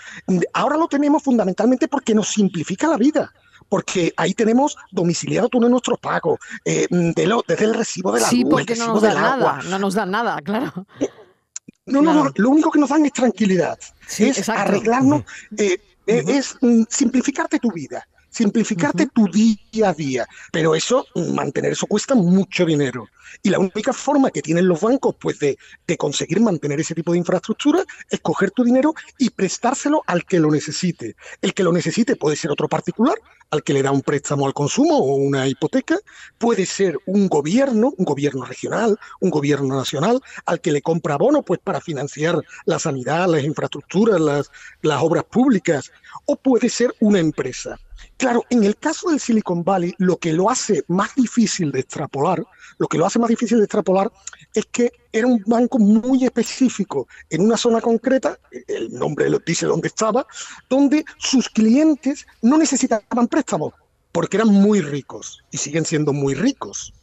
Ahora 0.53 0.77
lo 0.77 0.87
tenemos 0.87 1.23
fundamentalmente 1.23 1.87
porque 1.87 2.15
nos 2.15 2.29
simplifica 2.29 2.87
la 2.87 2.97
vida 2.97 3.33
porque 3.69 4.13
ahí 4.17 4.33
tenemos 4.33 4.77
domiciliado 4.91 5.49
todo 5.49 5.67
nuestros 5.67 5.97
pagos, 5.97 6.37
eh, 6.63 6.85
desde 6.89 7.65
el 7.65 7.73
recibo 7.73 8.11
de 8.11 8.21
la 8.21 8.27
sí, 8.27 8.45
porque 8.45 8.75
no 8.75 8.87
nos 8.87 9.01
dan 9.01 9.15
nada, 9.15 9.61
no 9.63 9.79
nos 9.79 9.93
dan 9.95 10.11
nada, 10.11 10.39
claro. 10.41 10.85
No, 11.85 12.01
no, 12.01 12.13
no, 12.13 12.31
lo 12.35 12.49
único 12.49 12.71
que 12.71 12.79
nos 12.79 12.89
dan 12.89 13.05
es 13.05 13.13
tranquilidad, 13.13 13.77
es 14.19 14.47
arreglarnos. 14.47 15.23
Eh, 15.57 15.79
eh, 16.05 16.23
es 16.27 16.57
mm, 16.61 16.83
simplificarte 16.89 17.59
tu 17.59 17.71
vida, 17.71 18.07
simplificarte 18.33 19.07
tu 19.07 19.27
día 19.27 19.89
a 19.89 19.93
día. 19.93 20.27
Pero 20.51 20.75
eso, 20.75 21.05
mantener 21.33 21.73
eso 21.73 21.87
cuesta 21.87 22.15
mucho 22.15 22.65
dinero. 22.65 23.07
Y 23.41 23.49
la 23.49 23.59
única 23.59 23.93
forma 23.93 24.31
que 24.31 24.41
tienen 24.41 24.67
los 24.67 24.81
bancos 24.81 25.15
pues, 25.19 25.39
de, 25.39 25.57
de, 25.87 25.97
conseguir 25.97 26.39
mantener 26.39 26.79
ese 26.79 26.95
tipo 26.95 27.13
de 27.13 27.17
infraestructura 27.19 27.83
es 28.09 28.19
coger 28.19 28.51
tu 28.51 28.63
dinero 28.63 28.93
y 29.17 29.29
prestárselo 29.29 30.03
al 30.05 30.25
que 30.25 30.39
lo 30.39 30.51
necesite. 30.51 31.15
El 31.41 31.53
que 31.53 31.63
lo 31.63 31.71
necesite 31.71 32.15
puede 32.15 32.35
ser 32.35 32.51
otro 32.51 32.67
particular, 32.67 33.15
al 33.53 33.63
que 33.63 33.73
le 33.73 33.83
da 33.83 33.91
un 33.91 34.01
préstamo 34.01 34.47
al 34.47 34.53
consumo 34.53 34.97
o 34.97 35.15
una 35.15 35.47
hipoteca, 35.47 35.97
puede 36.39 36.65
ser 36.65 36.97
un 37.05 37.27
gobierno, 37.27 37.93
un 37.97 38.05
gobierno 38.05 38.45
regional, 38.45 38.97
un 39.19 39.29
gobierno 39.29 39.75
nacional, 39.75 40.21
al 40.45 40.59
que 40.59 40.71
le 40.71 40.81
compra 40.81 41.17
bonos 41.17 41.43
pues, 41.45 41.59
para 41.59 41.79
financiar 41.79 42.41
la 42.65 42.79
sanidad, 42.79 43.27
las 43.27 43.43
infraestructuras, 43.43 44.19
las, 44.19 44.51
las 44.81 45.01
obras 45.03 45.25
públicas, 45.25 45.91
o 46.25 46.35
puede 46.35 46.67
ser 46.69 46.95
una 46.99 47.19
empresa. 47.19 47.79
Claro, 48.17 48.43
en 48.49 48.63
el 48.63 48.77
caso 48.77 49.09
del 49.09 49.19
Silicon 49.19 49.63
Valley, 49.63 49.93
lo 49.97 50.17
que 50.17 50.33
lo 50.33 50.49
hace 50.49 50.83
más 50.87 51.15
difícil 51.15 51.71
de 51.71 51.81
extrapolar, 51.81 52.43
lo 52.77 52.87
que 52.87 52.97
lo 52.97 53.05
hace 53.05 53.19
más 53.19 53.29
difícil 53.29 53.57
de 53.57 53.65
extrapolar 53.65 54.11
es 54.53 54.65
que 54.71 54.91
era 55.11 55.27
un 55.27 55.43
banco 55.45 55.79
muy 55.79 56.23
específico 56.25 57.07
en 57.29 57.41
una 57.41 57.57
zona 57.57 57.81
concreta, 57.81 58.37
el 58.67 58.93
nombre 58.93 59.29
lo 59.29 59.39
dice 59.39 59.65
dónde 59.65 59.87
estaba, 59.87 60.25
donde 60.69 61.05
sus 61.17 61.49
clientes 61.49 62.25
no 62.41 62.57
necesitaban 62.57 63.27
préstamos 63.27 63.73
porque 64.13 64.37
eran 64.37 64.49
muy 64.49 64.79
ricos 64.79 65.43
y 65.51 65.57
siguen 65.57 65.85
siendo 65.85 66.13
muy 66.13 66.35
ricos. 66.35 66.93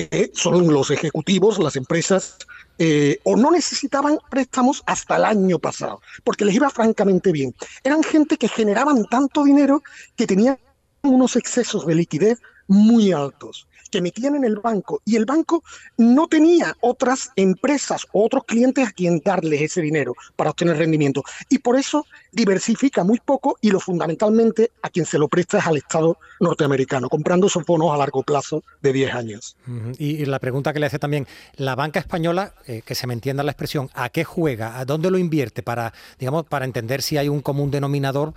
Eh, 0.00 0.30
son 0.32 0.72
los 0.72 0.92
ejecutivos, 0.92 1.58
las 1.58 1.74
empresas, 1.74 2.36
eh, 2.78 3.18
o 3.24 3.34
no 3.34 3.50
necesitaban 3.50 4.20
préstamos 4.30 4.84
hasta 4.86 5.16
el 5.16 5.24
año 5.24 5.58
pasado, 5.58 6.00
porque 6.22 6.44
les 6.44 6.54
iba 6.54 6.70
francamente 6.70 7.32
bien. 7.32 7.52
Eran 7.82 8.04
gente 8.04 8.36
que 8.36 8.46
generaban 8.46 9.06
tanto 9.06 9.42
dinero 9.42 9.82
que 10.14 10.28
tenían 10.28 10.56
unos 11.02 11.34
excesos 11.34 11.84
de 11.84 11.96
liquidez 11.96 12.38
muy 12.68 13.10
altos 13.10 13.66
que 13.88 14.00
metían 14.00 14.36
en 14.36 14.44
el 14.44 14.56
banco 14.56 15.00
y 15.04 15.16
el 15.16 15.24
banco 15.24 15.62
no 15.96 16.28
tenía 16.28 16.76
otras 16.80 17.30
empresas 17.36 18.06
o 18.12 18.24
otros 18.24 18.44
clientes 18.44 18.88
a 18.88 18.92
quien 18.92 19.20
darles 19.24 19.62
ese 19.62 19.80
dinero 19.80 20.14
para 20.36 20.50
obtener 20.50 20.76
rendimiento. 20.76 21.22
Y 21.48 21.58
por 21.58 21.76
eso 21.76 22.06
diversifica 22.32 23.04
muy 23.04 23.18
poco 23.18 23.56
y 23.60 23.70
lo 23.70 23.80
fundamentalmente 23.80 24.70
a 24.82 24.90
quien 24.90 25.06
se 25.06 25.18
lo 25.18 25.28
presta 25.28 25.58
es 25.58 25.66
al 25.66 25.76
Estado 25.76 26.18
norteamericano, 26.40 27.08
comprando 27.08 27.46
esos 27.46 27.64
bonos 27.64 27.92
a 27.92 27.96
largo 27.96 28.22
plazo 28.22 28.62
de 28.82 28.92
10 28.92 29.14
años. 29.14 29.56
Y, 29.98 30.24
la 30.26 30.38
pregunta 30.38 30.72
que 30.72 30.80
le 30.80 30.86
hace 30.86 30.98
también, 30.98 31.26
la 31.56 31.74
banca 31.74 32.00
española, 32.00 32.54
eh, 32.66 32.82
que 32.84 32.94
se 32.94 33.06
me 33.06 33.14
entienda 33.14 33.42
la 33.42 33.52
expresión, 33.52 33.88
¿a 33.94 34.10
qué 34.10 34.24
juega? 34.24 34.78
¿A 34.78 34.84
dónde 34.84 35.10
lo 35.10 35.18
invierte? 35.18 35.62
Para, 35.62 35.92
digamos, 36.18 36.44
para 36.44 36.64
entender 36.64 37.02
si 37.02 37.16
hay 37.16 37.28
un 37.28 37.40
común 37.40 37.70
denominador 37.70 38.34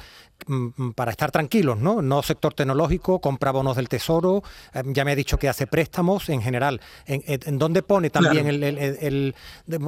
para 0.96 1.12
estar 1.12 1.32
tranquilos, 1.32 1.78
¿no? 1.78 2.02
No 2.02 2.24
sector 2.24 2.54
tecnológico, 2.54 3.20
compra 3.20 3.52
bonos 3.52 3.76
del 3.76 3.90
tesoro, 3.90 4.44
eh, 4.74 4.84
ya 4.86 5.06
me 5.06 5.12
ha 5.12 5.16
dicho 5.16 5.38
que 5.38 5.50
hace 5.50 5.68
préstamos 5.68 6.30
en 6.30 6.42
general. 6.42 6.82
¿En, 7.06 7.58
dónde 7.58 7.84
pone 7.84 8.10
también 8.10 8.48
el, 8.48 9.36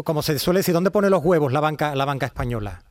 como 0.04 0.22
se 0.22 0.40
suele 0.40 0.60
decir, 0.60 0.74
dónde 0.74 0.92
pone 0.92 1.10
los 1.10 1.24
huevos 1.24 1.52
la 1.52 1.60
banca, 1.60 1.96
la 1.96 2.06
banca 2.06 2.26
española? 2.26 2.82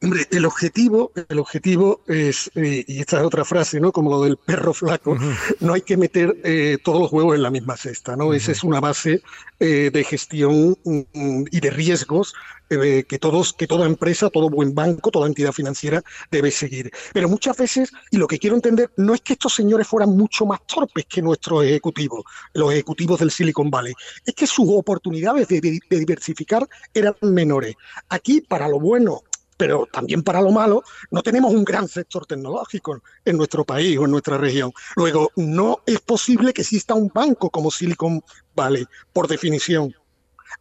Hombre, 0.00 0.28
el 0.30 0.44
objetivo, 0.44 1.10
el 1.28 1.40
objetivo 1.40 2.02
es, 2.06 2.52
eh, 2.54 2.84
y 2.86 3.00
esta 3.00 3.18
es 3.18 3.24
otra 3.24 3.44
frase, 3.44 3.80
¿no? 3.80 3.90
Como 3.90 4.10
lo 4.10 4.22
del 4.22 4.36
perro 4.36 4.72
flaco, 4.72 5.16
no 5.58 5.72
hay 5.72 5.80
que 5.80 5.96
meter 5.96 6.36
eh, 6.44 6.78
todos 6.84 7.00
los 7.00 7.12
huevos 7.12 7.34
en 7.34 7.42
la 7.42 7.50
misma 7.50 7.76
cesta, 7.76 8.14
¿no? 8.14 8.32
Esa 8.32 8.52
es 8.52 8.62
una 8.62 8.78
base 8.78 9.22
eh, 9.58 9.90
de 9.92 10.04
gestión 10.04 10.78
mm, 10.84 11.46
y 11.50 11.60
de 11.60 11.70
riesgos 11.70 12.34
que 12.68 13.18
todos, 13.18 13.54
que 13.54 13.66
toda 13.66 13.86
empresa, 13.86 14.28
todo 14.28 14.50
buen 14.50 14.74
banco, 14.74 15.10
toda 15.10 15.26
entidad 15.26 15.52
financiera 15.52 16.02
debe 16.30 16.50
seguir. 16.50 16.90
Pero 17.14 17.26
muchas 17.26 17.56
veces, 17.56 17.90
y 18.10 18.18
lo 18.18 18.26
que 18.26 18.38
quiero 18.38 18.56
entender, 18.56 18.90
no 18.98 19.14
es 19.14 19.22
que 19.22 19.32
estos 19.32 19.54
señores 19.54 19.88
fueran 19.88 20.10
mucho 20.10 20.44
más 20.44 20.60
torpes 20.66 21.06
que 21.06 21.22
nuestros 21.22 21.64
ejecutivos, 21.64 22.24
los 22.52 22.70
ejecutivos 22.70 23.20
del 23.20 23.30
Silicon 23.30 23.70
Valley, 23.70 23.94
es 24.22 24.34
que 24.34 24.46
sus 24.46 24.66
oportunidades 24.68 25.48
de 25.48 25.80
diversificar 25.88 26.68
eran 26.92 27.14
menores. 27.22 27.74
Aquí, 28.10 28.42
para 28.42 28.68
lo 28.68 28.78
bueno 28.78 29.22
pero 29.58 29.86
también 29.92 30.22
para 30.22 30.40
lo 30.40 30.50
malo, 30.52 30.82
no 31.10 31.22
tenemos 31.22 31.52
un 31.52 31.64
gran 31.64 31.88
sector 31.88 32.24
tecnológico 32.24 33.02
en 33.24 33.36
nuestro 33.36 33.64
país 33.64 33.98
o 33.98 34.04
en 34.04 34.12
nuestra 34.12 34.38
región. 34.38 34.72
Luego, 34.96 35.30
no 35.36 35.80
es 35.84 36.00
posible 36.00 36.54
que 36.54 36.62
exista 36.62 36.94
un 36.94 37.10
banco 37.12 37.50
como 37.50 37.70
Silicon 37.70 38.22
Valley, 38.54 38.86
por 39.12 39.28
definición. 39.28 39.94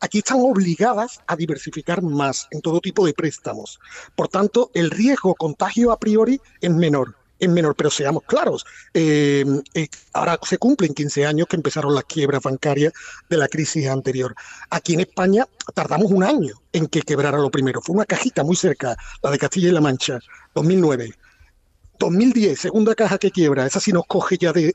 Aquí 0.01 0.17
están 0.17 0.39
obligadas 0.41 1.21
a 1.27 1.35
diversificar 1.35 2.01
más 2.01 2.47
en 2.51 2.61
todo 2.61 2.81
tipo 2.81 3.05
de 3.05 3.13
préstamos. 3.13 3.79
Por 4.15 4.27
tanto, 4.27 4.71
el 4.73 4.91
riesgo 4.91 5.35
contagio 5.35 5.91
a 5.91 5.99
priori 5.99 6.41
es 6.59 6.71
menor 6.71 7.15
es 7.39 7.49
menor, 7.49 7.75
pero 7.75 7.89
seamos 7.89 8.23
claros, 8.23 8.65
eh, 8.93 9.45
eh, 9.73 9.87
ahora 10.13 10.39
se 10.43 10.57
cumplen 10.57 10.93
15 10.93 11.25
años 11.25 11.47
que 11.47 11.55
empezaron 11.55 11.93
las 11.93 12.05
quiebras 12.05 12.41
bancarias 12.41 12.93
de 13.29 13.37
la 13.37 13.47
crisis 13.47 13.87
anterior. 13.87 14.35
Aquí 14.69 14.93
en 14.93 15.01
España 15.01 15.47
tardamos 15.73 16.11
un 16.11 16.23
año 16.23 16.55
en 16.73 16.87
que 16.87 17.01
quebrara 17.01 17.37
lo 17.37 17.51
primero. 17.51 17.81
Fue 17.81 17.95
una 17.95 18.05
cajita 18.05 18.43
muy 18.43 18.55
cerca, 18.55 18.95
la 19.21 19.31
de 19.31 19.37
Castilla 19.37 19.69
y 19.69 19.71
La 19.71 19.81
Mancha, 19.81 20.19
2009. 20.55 21.13
2010, 21.99 22.59
segunda 22.59 22.95
caja 22.95 23.17
que 23.17 23.31
quiebra, 23.31 23.65
esa 23.65 23.79
sí 23.79 23.91
nos 23.91 24.05
coge 24.05 24.37
ya 24.37 24.53
de, 24.53 24.73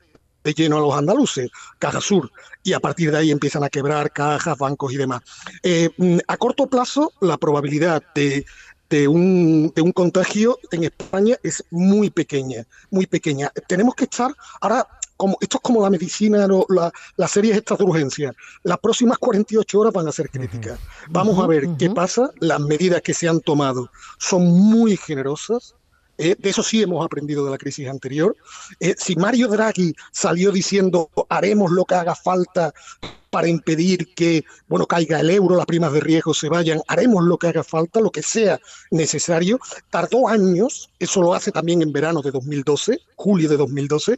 lleno 0.55 0.77
a 0.77 0.81
los 0.81 0.93
andaluces, 0.93 1.49
Caja 1.79 2.01
Sur, 2.01 2.29
y 2.63 2.73
a 2.73 2.81
partir 2.81 3.11
de 3.11 3.17
ahí 3.17 3.31
empiezan 3.31 3.63
a 3.63 3.69
quebrar 3.69 4.11
cajas, 4.11 4.57
bancos 4.57 4.91
y 4.91 4.97
demás. 4.97 5.21
Eh, 5.63 5.89
mm, 5.95 6.17
a 6.27 6.35
corto 6.35 6.67
plazo, 6.67 7.13
la 7.21 7.37
probabilidad 7.37 8.03
de, 8.13 8.45
de 8.93 9.07
un, 9.07 9.73
de 9.75 9.81
un 9.81 9.91
contagio 9.91 10.59
en 10.71 10.83
España 10.83 11.35
es 11.41 11.63
muy 11.71 12.11
pequeña, 12.11 12.63
muy 12.91 13.07
pequeña. 13.07 13.51
Tenemos 13.67 13.95
que 13.95 14.03
estar, 14.03 14.31
ahora, 14.61 14.87
como, 15.17 15.35
esto 15.41 15.57
es 15.57 15.61
como 15.63 15.81
la 15.81 15.89
medicina, 15.89 16.47
no, 16.47 16.63
la, 16.69 16.93
las 17.17 17.31
series 17.31 17.57
estas 17.57 17.79
de 17.79 17.85
urgencia. 17.85 18.35
Las 18.61 18.77
próximas 18.77 19.17
48 19.17 19.79
horas 19.79 19.93
van 19.93 20.07
a 20.07 20.11
ser 20.11 20.29
críticas. 20.29 20.77
Vamos 21.09 21.39
a 21.39 21.47
ver 21.47 21.69
qué 21.79 21.89
pasa. 21.89 22.29
Las 22.39 22.59
medidas 22.59 23.01
que 23.01 23.15
se 23.15 23.27
han 23.27 23.39
tomado 23.39 23.89
son 24.19 24.45
muy 24.45 24.95
generosas. 24.95 25.73
Eh, 26.17 26.35
de 26.37 26.49
eso 26.49 26.61
sí 26.61 26.81
hemos 26.81 27.03
aprendido 27.03 27.43
de 27.43 27.51
la 27.51 27.57
crisis 27.57 27.87
anterior. 27.87 28.35
Eh, 28.79 28.95
si 28.97 29.15
Mario 29.15 29.47
Draghi 29.47 29.93
salió 30.11 30.51
diciendo 30.51 31.09
haremos 31.29 31.71
lo 31.71 31.85
que 31.85 31.95
haga 31.95 32.15
falta 32.15 32.73
para 33.31 33.47
impedir 33.47 34.13
que 34.13 34.43
bueno 34.67 34.85
caiga 34.85 35.19
el 35.19 35.31
euro, 35.31 35.55
las 35.55 35.65
primas 35.65 35.91
de 35.91 36.01
riesgo 36.01 36.35
se 36.35 36.49
vayan, 36.49 36.81
haremos 36.87 37.23
lo 37.23 37.37
que 37.37 37.47
haga 37.47 37.63
falta, 37.63 37.99
lo 37.99 38.11
que 38.11 38.21
sea 38.21 38.59
necesario. 38.91 39.59
Tardó 39.89 40.27
años, 40.27 40.91
eso 40.99 41.21
lo 41.21 41.33
hace 41.33 41.51
también 41.51 41.81
en 41.81 41.91
verano 41.91 42.21
de 42.21 42.29
2012, 42.29 42.99
julio 43.15 43.49
de 43.49 43.57
2012. 43.57 44.17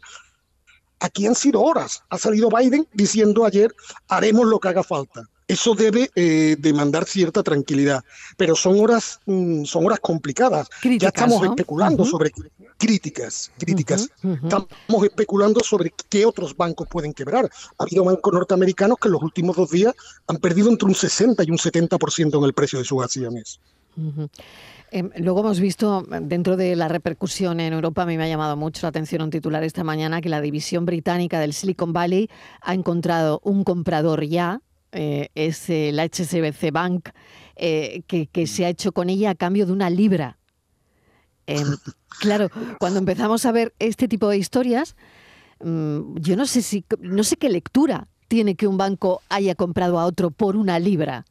Aquí 0.99 1.27
han 1.27 1.35
sido 1.35 1.61
horas. 1.61 2.03
Ha 2.09 2.17
salido 2.17 2.49
Biden 2.49 2.87
diciendo 2.93 3.45
ayer 3.45 3.73
haremos 4.09 4.47
lo 4.47 4.59
que 4.59 4.67
haga 4.67 4.83
falta. 4.83 5.23
Eso 5.47 5.75
debe 5.75 6.09
eh, 6.15 6.55
demandar 6.57 7.05
cierta 7.05 7.43
tranquilidad, 7.43 8.03
pero 8.35 8.55
son 8.55 8.79
horas, 8.79 9.19
mm, 9.25 9.65
son 9.65 9.85
horas 9.85 9.99
complicadas. 9.99 10.67
ya 10.97 11.09
estamos 11.09 11.43
especulando 11.43 12.03
sobre 12.03 12.31
críticas, 12.77 13.51
críticas. 13.57 14.09
Estamos 14.23 15.03
especulando 15.03 15.59
sobre 15.59 15.93
qué 16.09 16.25
otros 16.25 16.57
bancos 16.57 16.87
pueden 16.87 17.13
quebrar. 17.13 17.49
Ha 17.77 17.83
habido 17.83 18.03
bancos 18.03 18.33
norteamericanos 18.33 18.97
que 18.99 19.07
en 19.07 19.13
los 19.13 19.21
últimos 19.21 19.55
dos 19.55 19.69
días 19.69 19.93
han 20.27 20.37
perdido 20.37 20.69
entre 20.69 20.87
un 20.87 20.95
60 20.95 21.43
y 21.43 21.51
un 21.51 21.57
70% 21.57 22.37
en 22.37 22.43
el 22.43 22.53
precio 22.53 22.79
de 22.79 22.85
sus 22.85 23.03
acciones. 23.03 23.59
Em, 24.91 25.09
luego 25.17 25.41
hemos 25.41 25.59
visto 25.59 26.05
dentro 26.21 26.57
de 26.57 26.75
la 26.75 26.87
repercusión 26.87 27.59
en 27.59 27.73
Europa, 27.73 28.03
a 28.03 28.05
mí 28.05 28.17
me 28.17 28.23
ha 28.23 28.27
llamado 28.27 28.55
mucho 28.55 28.81
la 28.83 28.89
atención 28.89 29.21
un 29.21 29.29
titular 29.29 29.63
esta 29.63 29.83
mañana 29.83 30.21
que 30.21 30.29
la 30.29 30.41
división 30.41 30.85
británica 30.85 31.39
del 31.39 31.53
Silicon 31.53 31.93
Valley 31.93 32.29
ha 32.61 32.73
encontrado 32.73 33.41
un 33.43 33.63
comprador 33.63 34.25
ya, 34.25 34.61
eh, 34.95 35.29
es 35.35 35.69
el 35.69 35.99
HSBC 35.99 36.71
Bank, 36.71 37.09
eh, 37.57 38.03
que, 38.07 38.27
que 38.27 38.47
se 38.47 38.65
ha 38.65 38.69
hecho 38.69 38.93
con 38.93 39.09
ella 39.09 39.31
a 39.31 39.35
cambio 39.35 39.65
de 39.65 39.73
una 39.73 39.89
libra. 39.89 40.37
Em, 41.47 41.67
claro, 42.19 42.49
cuando 42.79 42.99
empezamos 42.99 43.45
a 43.45 43.51
ver 43.51 43.75
este 43.79 44.07
tipo 44.07 44.29
de 44.29 44.37
historias, 44.37 44.95
mm, 45.59 46.17
yo 46.19 46.35
no 46.35 46.45
sé 46.45 46.61
si 46.61 46.85
no 46.99 47.23
sé 47.23 47.35
qué 47.35 47.49
lectura 47.49 48.07
tiene 48.27 48.55
que 48.55 48.67
un 48.67 48.77
banco 48.77 49.21
haya 49.29 49.53
comprado 49.53 49.99
a 49.99 50.05
otro 50.05 50.31
por 50.31 50.55
una 50.55 50.79
libra. 50.79 51.25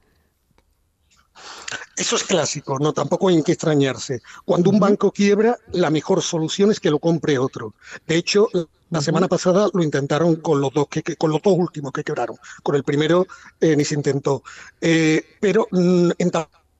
Eso 1.96 2.16
es 2.16 2.24
clásico, 2.24 2.78
no 2.78 2.92
tampoco 2.92 3.28
hay 3.28 3.42
que 3.42 3.52
extrañarse. 3.52 4.20
Cuando 4.44 4.70
un 4.70 4.80
banco 4.80 5.12
quiebra, 5.12 5.56
la 5.72 5.90
mejor 5.90 6.22
solución 6.22 6.70
es 6.70 6.80
que 6.80 6.90
lo 6.90 6.98
compre 6.98 7.38
otro. 7.38 7.74
De 8.06 8.16
hecho, 8.16 8.48
la 8.90 9.00
semana 9.00 9.28
pasada 9.28 9.68
lo 9.72 9.82
intentaron 9.82 10.36
con 10.36 10.60
los 10.60 10.72
dos, 10.72 10.88
que, 10.88 11.02
con 11.16 11.30
los 11.30 11.42
dos 11.42 11.54
últimos 11.56 11.92
que 11.92 12.04
quebraron. 12.04 12.36
Con 12.62 12.74
el 12.74 12.84
primero 12.84 13.26
eh, 13.60 13.76
ni 13.76 13.84
se 13.84 13.94
intentó. 13.94 14.42
Eh, 14.80 15.36
pero 15.40 15.68
mm, 15.70 16.10
en 16.18 16.30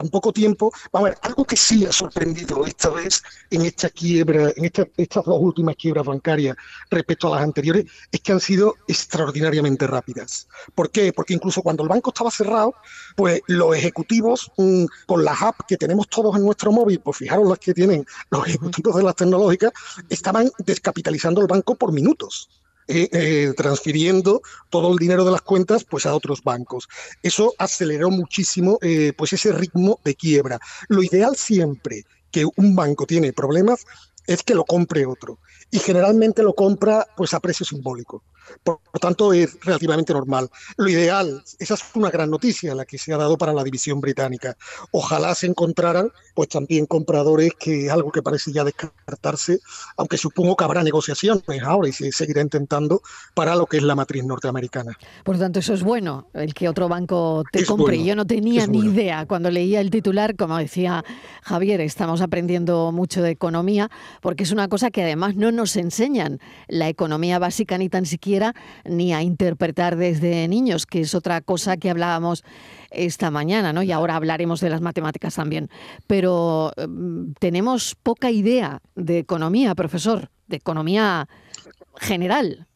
en 0.05 0.11
poco 0.11 0.33
tiempo. 0.33 0.73
Vamos 0.93 1.09
a 1.09 1.11
ver, 1.11 1.19
algo 1.23 1.45
que 1.45 1.57
sí 1.57 1.85
ha 1.85 1.93
sorprendido 1.93 2.65
esta 2.67 2.91
vez 2.91 3.23
en 3.51 3.63
esta 3.63 3.89
quiebra, 3.91 4.53
en 4.57 4.65
estas 4.65 5.25
dos 5.25 5.39
últimas 5.41 5.77
quiebras 5.77 6.07
bancarias 6.07 6.57
respecto 6.91 7.29
a 7.29 7.37
las 7.37 7.45
anteriores, 7.45 7.87
es 8.13 8.21
que 8.21 8.33
han 8.33 8.41
sido 8.41 8.77
extraordinariamente 8.87 9.87
rápidas. 9.87 10.47
¿Por 10.75 10.91
qué? 10.91 11.13
Porque 11.13 11.35
incluso 11.35 11.63
cuando 11.63 11.83
el 11.83 11.89
banco 11.89 12.11
estaba 12.11 12.31
cerrado, 12.31 12.75
pues 13.17 13.41
los 13.47 13.75
ejecutivos 13.75 14.53
mm, 14.57 14.85
con 15.07 15.25
las 15.25 15.41
apps 15.43 15.65
que 15.67 15.77
tenemos 15.77 16.09
todos 16.09 16.37
en 16.37 16.45
nuestro 16.45 16.71
móvil, 16.73 17.01
pues 17.01 17.17
fijaros 17.17 17.49
las 17.49 17.59
que 17.59 17.75
tienen 17.75 18.07
los 18.31 18.47
ejecutivos 18.47 18.97
de 18.97 19.03
las 19.03 19.17
tecnológicas, 19.17 19.73
estaban 20.09 20.51
descapitalizando 20.59 21.41
el 21.41 21.47
banco 21.47 21.75
por 21.75 21.93
minutos. 21.93 22.49
Eh, 22.87 23.09
eh, 23.13 23.55
transfiriendo 23.57 24.43
todo 24.69 24.93
el 24.93 24.99
dinero 24.99 25.25
de 25.25 25.31
las 25.31 25.41
cuentas 25.41 25.85
pues 25.85 26.05
a 26.05 26.15
otros 26.15 26.43
bancos. 26.43 26.87
Eso 27.23 27.55
aceleró 27.59 28.11
muchísimo 28.11 28.79
eh, 28.83 29.15
pues 29.17 29.33
ese 29.33 29.53
ritmo 29.53 30.01
de 30.05 30.15
quiebra. 30.15 30.61
Lo 30.89 31.03
ideal 31.03 31.35
siempre 31.35 32.05
que 32.31 32.45
un 32.57 32.77
banco 32.77 33.07
tiene 33.07 33.33
problemas 33.33 33.87
es 34.27 34.43
que 34.43 34.55
lo 34.55 34.65
compre 34.65 35.07
otro 35.07 35.39
y 35.71 35.79
generalmente 35.79 36.43
lo 36.43 36.55
compra 36.55 37.07
pues 37.17 37.33
a 37.33 37.41
precio 37.41 37.65
simbólico. 37.65 38.23
Por, 38.63 38.79
tanto, 39.01 39.33
es 39.33 39.59
relativamente 39.61 40.13
normal. 40.13 40.49
Lo 40.77 40.89
ideal, 40.89 41.43
esa 41.59 41.75
es 41.75 41.85
una 41.95 42.11
gran 42.11 42.31
noticia 42.31 42.75
la 42.75 42.85
que 42.85 42.99
se 42.99 43.13
ha 43.13 43.17
dado 43.17 43.37
para 43.37 43.53
la 43.53 43.65
división 43.65 44.01
británica. 44.01 44.57
Ojalá 44.91 45.35
se 45.35 45.47
encontraran 45.47 46.11
pues 46.35 46.49
también 46.49 46.87
compradores, 46.87 47.53
que 47.59 47.87
es 47.87 47.93
algo 47.93 48.11
que 48.11 48.23
parece 48.23 48.53
ya 48.53 48.65
descartarse, 48.65 49.61
aunque 49.97 50.19
supongo 50.19 50.57
que 50.57 50.65
habrá 50.65 50.83
negociaciones 50.83 51.45
ahora 51.63 51.89
y 51.89 51.93
se 51.93 52.11
seguirá 52.13 52.43
intentando 52.43 53.03
para 53.35 53.55
lo 53.55 53.67
que 53.67 53.77
es 53.77 53.83
la 53.83 53.95
matriz 53.95 54.25
norteamericana. 54.25 54.93
Por 55.25 55.37
lo 55.37 55.43
tanto, 55.43 55.61
eso 55.61 55.75
es 55.75 55.83
bueno, 55.83 56.29
el 56.35 56.55
que 56.55 56.69
otro 56.69 56.89
banco 56.89 57.45
te 57.53 57.65
compre. 57.65 58.03
Yo 58.03 58.17
no 58.17 58.27
tenía 58.27 58.67
ni 58.67 58.81
idea 58.81 59.27
cuando 59.27 59.51
leía 59.51 59.81
el 59.81 59.91
titular, 59.91 60.37
como 60.37 60.59
decía 60.59 61.05
Javier, 61.43 61.81
estamos 61.81 62.21
aprendiendo 62.21 62.91
mucho 62.93 63.23
de 63.23 63.31
economía, 63.31 63.91
porque 64.21 64.43
es 64.43 64.51
una 64.51 64.69
cosa 64.69 64.91
que 64.91 65.03
además 65.03 65.37
no 65.37 65.53
nos 65.53 65.77
enseñan 65.77 66.41
la 66.69 66.89
economía 66.89 67.39
básica 67.39 67.79
ni 67.79 67.89
tan 67.89 68.07
siquiera 68.07 68.34
ni 68.85 69.13
a 69.13 69.23
interpretar 69.23 69.97
desde 69.97 70.49
niños, 70.49 70.87
que 70.87 71.01
es 71.01 71.15
otra 71.15 71.41
cosa 71.41 71.77
que 71.77 71.91
hablábamos 71.91 72.45
esta 72.91 73.31
mañana, 73.31 73.73
¿no? 73.73 73.83
Y 73.83 73.93
ahora 73.93 74.17
hablaremos 74.17 74.61
de 74.61 74.71
las 74.71 74.81
matemáticas 74.81 75.35
también. 75.35 75.69
Pero 76.07 76.73
mm, 76.77 77.33
tenemos 77.39 77.97
poca 78.03 78.31
idea 78.31 78.81
de 78.95 79.19
economía, 79.19 79.75
profesor, 79.75 80.31
de 80.47 80.57
economía 80.57 81.29
general. 81.97 82.67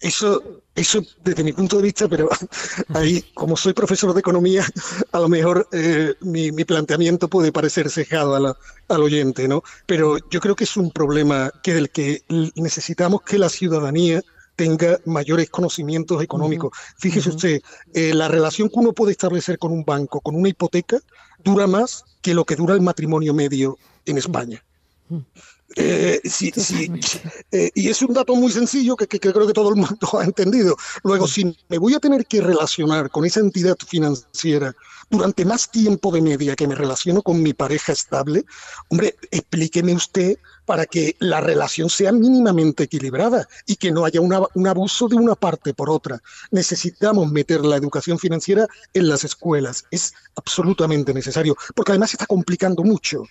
Eso, 0.00 0.62
eso 0.74 1.02
desde 1.22 1.44
mi 1.44 1.52
punto 1.52 1.76
de 1.76 1.82
vista, 1.82 2.08
pero 2.08 2.28
ahí, 2.94 3.22
como 3.34 3.54
soy 3.56 3.74
profesor 3.74 4.14
de 4.14 4.20
economía, 4.20 4.64
a 5.12 5.20
lo 5.20 5.28
mejor 5.28 5.68
eh, 5.72 6.14
mi, 6.20 6.50
planteamiento 6.64 7.28
puede 7.28 7.52
parecer 7.52 7.90
cejado 7.90 8.56
al 8.88 9.02
oyente, 9.02 9.46
¿no? 9.46 9.62
Pero 9.86 10.16
yo 10.30 10.40
creo 10.40 10.56
que 10.56 10.64
es 10.64 10.76
un 10.76 10.90
problema 10.90 11.52
que 11.62 11.74
del 11.74 11.90
que 11.90 12.22
necesitamos 12.54 13.22
que 13.22 13.38
la 13.38 13.50
ciudadanía 13.50 14.22
tenga 14.60 15.00
mayores 15.06 15.48
conocimientos 15.48 16.22
económicos. 16.22 16.70
Fíjese 16.98 17.30
usted, 17.30 17.62
eh, 17.94 18.12
la 18.12 18.28
relación 18.28 18.68
que 18.68 18.78
uno 18.78 18.92
puede 18.92 19.12
establecer 19.12 19.58
con 19.58 19.72
un 19.72 19.86
banco, 19.86 20.20
con 20.20 20.34
una 20.34 20.50
hipoteca, 20.50 20.98
dura 21.42 21.66
más 21.66 22.04
que 22.20 22.34
lo 22.34 22.44
que 22.44 22.56
dura 22.56 22.74
el 22.74 22.82
matrimonio 22.82 23.32
medio 23.32 23.78
en 24.04 24.18
España. 24.18 24.62
Eh, 25.76 26.20
sí, 26.24 26.52
sí, 26.54 26.90
eh, 27.52 27.70
y 27.74 27.88
es 27.88 28.02
un 28.02 28.12
dato 28.12 28.34
muy 28.36 28.52
sencillo 28.52 28.96
que, 28.96 29.06
creo 29.06 29.46
que 29.46 29.54
todo 29.54 29.70
el 29.70 29.76
mundo 29.76 29.96
ha 30.20 30.24
entendido. 30.24 30.76
Luego, 31.04 31.26
si 31.26 31.56
me 31.70 31.78
voy 31.78 31.94
a 31.94 31.98
tener 31.98 32.26
que 32.26 32.42
relacionar 32.42 33.08
con 33.08 33.24
esa 33.24 33.40
entidad 33.40 33.78
financiera 33.86 34.74
durante 35.08 35.46
más 35.46 35.70
tiempo 35.70 36.12
de 36.12 36.20
media 36.20 36.54
que 36.54 36.68
me 36.68 36.74
relaciono 36.74 37.22
con 37.22 37.42
mi 37.42 37.54
pareja 37.54 37.92
estable, 37.92 38.44
hombre, 38.88 39.16
explíqueme 39.30 39.94
usted 39.94 40.36
para 40.70 40.86
que 40.86 41.16
la 41.18 41.40
relación 41.40 41.90
sea 41.90 42.12
mínimamente 42.12 42.84
equilibrada 42.84 43.48
y 43.66 43.74
que 43.74 43.90
no 43.90 44.04
haya 44.04 44.20
un 44.20 44.68
abuso 44.68 45.08
de 45.08 45.16
una 45.16 45.34
parte 45.34 45.74
por 45.74 45.90
otra. 45.90 46.22
Necesitamos 46.52 47.32
meter 47.32 47.64
la 47.64 47.74
educación 47.74 48.20
financiera 48.20 48.68
en 48.94 49.08
las 49.08 49.24
escuelas. 49.24 49.86
Es 49.90 50.14
absolutamente 50.36 51.12
necesario, 51.12 51.56
porque 51.74 51.90
además 51.90 52.10
se 52.10 52.18
está 52.18 52.26
complicando 52.26 52.84
mucho. 52.84 53.24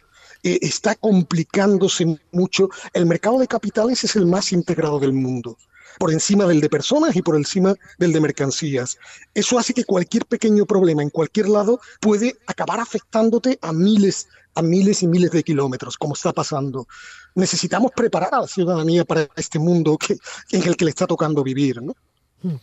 Eh, 0.43 0.59
está 0.61 0.95
complicándose 0.95 2.19
mucho. 2.33 2.71
El 2.91 3.05
mercado 3.05 3.39
de 3.39 3.47
capitales 3.47 4.03
es 4.03 4.17
el 4.17 4.25
más 4.25 4.51
integrado 4.51 4.99
del 4.99 5.13
mundo 5.13 5.57
por 5.97 6.11
encima 6.11 6.45
del 6.45 6.61
de 6.61 6.69
personas 6.69 7.15
y 7.15 7.21
por 7.21 7.35
encima 7.35 7.75
del 7.97 8.13
de 8.13 8.21
mercancías. 8.21 8.97
Eso 9.33 9.59
hace 9.59 9.73
que 9.73 9.83
cualquier 9.83 10.25
pequeño 10.25 10.65
problema 10.65 11.03
en 11.03 11.09
cualquier 11.09 11.49
lado 11.49 11.79
puede 11.99 12.37
acabar 12.47 12.79
afectándote 12.79 13.59
a 13.61 13.73
miles 13.73 14.27
a 14.59 14.61
miles 14.61 15.01
y 15.03 15.07
miles 15.07 15.31
de 15.31 15.43
kilómetros, 15.43 15.97
como 15.97 16.13
está 16.13 16.33
pasando. 16.33 16.87
Necesitamos 17.35 17.91
preparar 17.95 18.33
a 18.33 18.41
la 18.41 18.47
ciudadanía 18.47 19.05
para 19.05 19.27
este 19.35 19.59
mundo 19.59 19.97
que, 19.97 20.17
en 20.51 20.63
el 20.63 20.75
que 20.75 20.85
le 20.85 20.91
está 20.91 21.07
tocando 21.07 21.43
vivir. 21.43 21.81
¿no? 21.81 21.95
Hmm. 22.41 22.57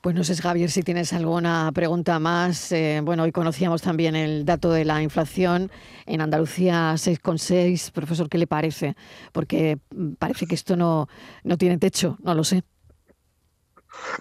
Pues 0.00 0.14
no 0.14 0.22
sé, 0.22 0.36
Javier, 0.36 0.70
si 0.70 0.82
tienes 0.82 1.12
alguna 1.12 1.72
pregunta 1.74 2.18
más. 2.20 2.70
Eh, 2.70 3.00
bueno, 3.02 3.24
hoy 3.24 3.32
conocíamos 3.32 3.82
también 3.82 4.14
el 4.14 4.44
dato 4.44 4.70
de 4.70 4.84
la 4.84 5.02
inflación 5.02 5.72
en 6.06 6.20
Andalucía 6.20 6.94
6,6. 6.94 7.90
Profesor, 7.90 8.28
¿qué 8.28 8.38
le 8.38 8.46
parece? 8.46 8.94
Porque 9.32 9.78
mm, 9.90 10.12
parece 10.12 10.46
que 10.46 10.54
esto 10.54 10.76
no, 10.76 11.08
no 11.42 11.58
tiene 11.58 11.78
techo, 11.78 12.16
no 12.22 12.34
lo 12.34 12.44
sé. 12.44 12.62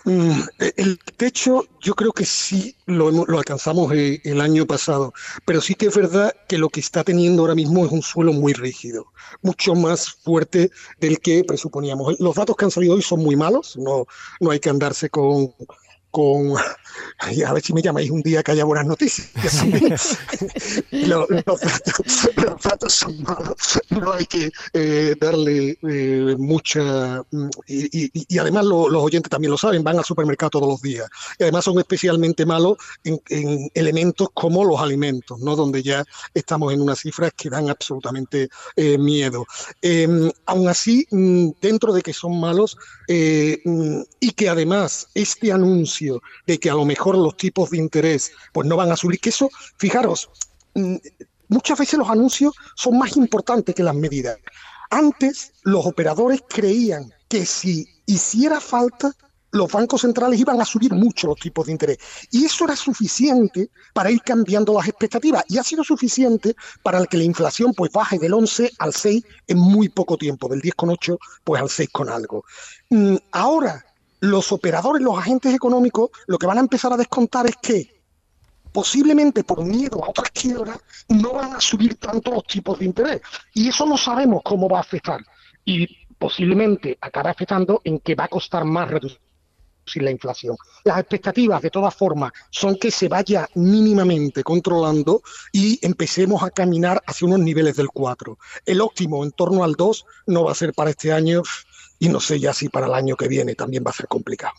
Mm, 0.06 0.42
el 0.76 1.00
techo 1.18 1.66
yo 1.82 1.94
creo 1.94 2.12
que 2.12 2.26
sí 2.26 2.76
lo, 2.86 3.12
lo, 3.12 3.38
alcanzamos 3.38 3.92
eh, 3.94 4.22
el 4.24 4.42
año 4.42 4.66
pasado, 4.66 5.14
pero 5.46 5.62
sí 5.62 5.76
que 5.76 5.88
es 5.88 5.96
verdad 5.96 6.34
que 6.48 6.58
lo 6.58 6.70
que 6.70 6.80
está 6.80 7.04
teniendo 7.04 7.42
ahora 7.44 7.56
mismo 7.56 7.86
es 7.86 7.92
un 7.92 8.02
suelo 8.02 8.34
muy 8.34 8.54
rígido, 8.54 9.08
mucho 9.42 9.76
más 9.76 10.10
fuerte 10.10 10.72
del 11.00 11.20
que 11.20 11.44
presuponíamos. 11.44 12.20
Los 12.20 12.36
datos 12.36 12.56
que 12.56 12.66
han 12.66 12.72
salido 12.72 12.96
hoy 12.96 13.02
son 13.02 13.22
muy 13.22 13.36
malos, 13.36 13.78
no, 13.78 14.06
no 14.40 14.52
hay 14.52 14.60
que 14.60 14.70
andarse 14.70 15.10
con, 15.10 15.54
con 16.18 16.56
a 17.46 17.54
ver 17.54 17.64
si 17.64 17.74
me 17.74 17.82
llamáis 17.82 18.10
un 18.10 18.22
día 18.22 18.42
que 18.42 18.52
haya 18.52 18.66
buenas 18.66 18.88
noticias. 18.88 19.30
los, 20.92 21.28
datos, 22.64 22.94
son 22.94 23.22
malos, 23.22 23.80
no 23.90 24.14
hay 24.14 24.26
que 24.26 24.52
eh, 24.74 25.16
darle 25.20 25.78
eh, 25.82 26.36
mucha... 26.40 27.22
Mm, 27.30 27.50
y, 27.68 28.40
además 28.40 28.66
los 28.66 28.96
oyentes 28.96 29.30
también 29.30 29.52
lo 29.52 29.58
saben, 29.58 29.84
van 29.84 30.00
al 30.00 30.06
supermercado 30.06 30.52
todos 30.52 30.68
los 30.68 30.82
días. 30.82 31.08
Y 31.38 31.44
además 31.44 31.66
son 31.66 31.78
especialmente 31.78 32.46
malos 32.46 32.78
en, 33.04 33.70
elementos 33.76 34.30
como 34.34 34.66
los 34.66 34.80
alimentos, 34.80 35.40
¿no? 35.40 35.56
donde 35.56 35.84
ya 35.84 36.04
estamos 36.34 36.74
en 36.74 36.82
unas 36.82 37.00
cifras 37.00 37.32
que 37.36 37.50
dan 37.50 37.70
absolutamente 37.70 38.50
eh, 38.76 38.98
miedo. 38.98 39.46
Em, 39.82 40.32
aún 40.48 40.68
así, 40.68 41.06
mm, 41.12 41.50
dentro 41.62 41.94
de 41.94 42.02
que 42.02 42.14
son 42.14 42.40
malos 42.40 42.76
mm, 43.08 44.02
y 44.20 44.32
que 44.32 44.50
además 44.50 45.08
este 45.14 45.52
anuncio 45.52 46.22
de 46.46 46.60
que 46.60 46.70
a 46.70 46.74
lo 46.74 46.86
mejor 46.86 47.18
los 47.18 47.38
tipos 47.38 47.70
de 47.72 47.78
interés 47.78 48.32
pues 48.54 48.68
no 48.68 48.76
van 48.76 48.92
a 48.92 48.98
subir, 48.98 49.20
que 49.20 49.30
eso, 49.30 49.50
fijaros, 49.78 50.30
mm, 50.76 50.96
muchas 51.48 51.80
veces 51.80 52.00
los 52.00 52.10
anuncios 52.10 52.54
son 52.76 52.98
más 52.98 53.16
importantes 53.16 53.74
que 53.76 53.84
las 53.84 53.96
medidas. 53.96 54.38
Antes 54.90 55.54
los 55.64 55.86
operadores 55.86 56.42
creían 56.48 57.14
que 57.28 57.46
si 57.46 57.88
hiciera 58.06 58.60
falta, 58.60 59.14
los 59.58 59.72
bancos 59.72 60.02
centrales 60.02 60.40
iban 60.40 60.62
a 60.62 60.66
subir 60.66 60.94
mucho 60.94 61.28
los 61.28 61.40
tipos 61.40 61.66
de 61.66 61.72
interés. 61.74 61.98
Y 62.32 62.46
eso 62.46 62.66
era 62.66 62.76
suficiente 62.76 63.70
para 63.94 64.12
ir 64.12 64.22
cambiando 64.22 64.74
las 64.74 64.88
expectativas. 64.88 65.44
Y 65.50 65.58
ha 65.58 65.64
sido 65.64 65.84
suficiente 65.84 66.56
para 66.84 67.04
que 67.06 67.18
la 67.18 67.24
inflación 67.24 67.74
pues 67.74 67.92
baje 67.92 68.20
del 68.20 68.34
11 68.34 68.72
al 68.80 68.94
6 68.94 69.24
en 69.48 69.58
muy 69.58 69.90
poco 69.90 70.18
tiempo, 70.18 70.48
del 70.48 70.62
10,8 70.62 71.18
pues 71.44 71.62
al 71.62 71.70
6 71.70 71.90
con 71.92 72.10
algo. 72.10 72.44
Mm, 72.90 73.16
ahora 73.32 73.84
los 74.20 74.52
operadores, 74.52 75.02
los 75.02 75.18
agentes 75.18 75.54
económicos, 75.54 76.10
lo 76.28 76.38
que 76.38 76.48
van 76.48 76.58
a 76.58 76.62
empezar 76.62 76.94
a 76.94 76.98
descontar 76.98 77.48
es 77.48 77.56
que 77.62 78.02
posiblemente 78.72 79.44
por 79.44 79.64
miedo 79.64 80.04
a 80.04 80.10
otras 80.10 80.30
quiebras 80.32 80.80
no 81.10 81.34
van 81.34 81.54
a 81.54 81.62
subir 81.62 81.96
tanto 81.96 82.32
los 82.32 82.46
tipos 82.46 82.80
de 82.80 82.86
interés. 82.86 83.22
Y 83.54 83.70
eso 83.70 83.86
no 83.86 83.98
sabemos 83.98 84.42
cómo 84.44 84.70
va 84.70 84.78
a 84.78 84.82
afectar. 84.82 85.20
Y 85.66 85.88
posiblemente 86.18 86.98
acabe 87.02 87.30
afectando 87.30 87.82
en 87.84 88.00
que 88.00 88.16
va 88.16 88.26
a 88.26 88.30
costar 88.30 88.66
más 88.66 88.90
reducir 88.90 89.27
la 89.96 90.12
inflación. 90.12 90.56
Las 90.84 91.00
expectativas, 91.00 91.62
de 91.62 91.70
todas 91.70 91.96
formas, 91.96 92.32
son 92.50 92.78
que 92.78 92.92
se 92.92 93.08
vaya 93.08 93.48
mínimamente 93.56 94.44
controlando 94.44 95.22
y 95.52 95.80
empecemos 95.86 96.44
a 96.44 96.52
caminar 96.52 97.02
hacia 97.08 97.28
unos 97.28 97.40
niveles 97.40 97.76
del 97.76 97.88
4. 97.90 98.38
El 98.66 98.82
óptimo 98.82 99.24
en 99.24 99.32
torno 99.32 99.64
al 99.64 99.74
2 99.74 100.06
no 100.28 100.44
va 100.44 100.52
a 100.52 100.56
ser 100.56 100.74
para 100.74 100.92
este 100.92 101.12
año 101.12 101.42
y 102.00 102.10
no 102.10 102.20
sé 102.20 102.40
ya 102.40 102.54
si 102.54 102.70
para 102.70 102.88
el 102.88 102.94
año 102.94 103.16
que 103.16 103.28
viene 103.28 103.56
también 103.56 103.84
va 103.86 103.92
a 103.92 103.96
ser 103.96 104.08
complicado. 104.08 104.56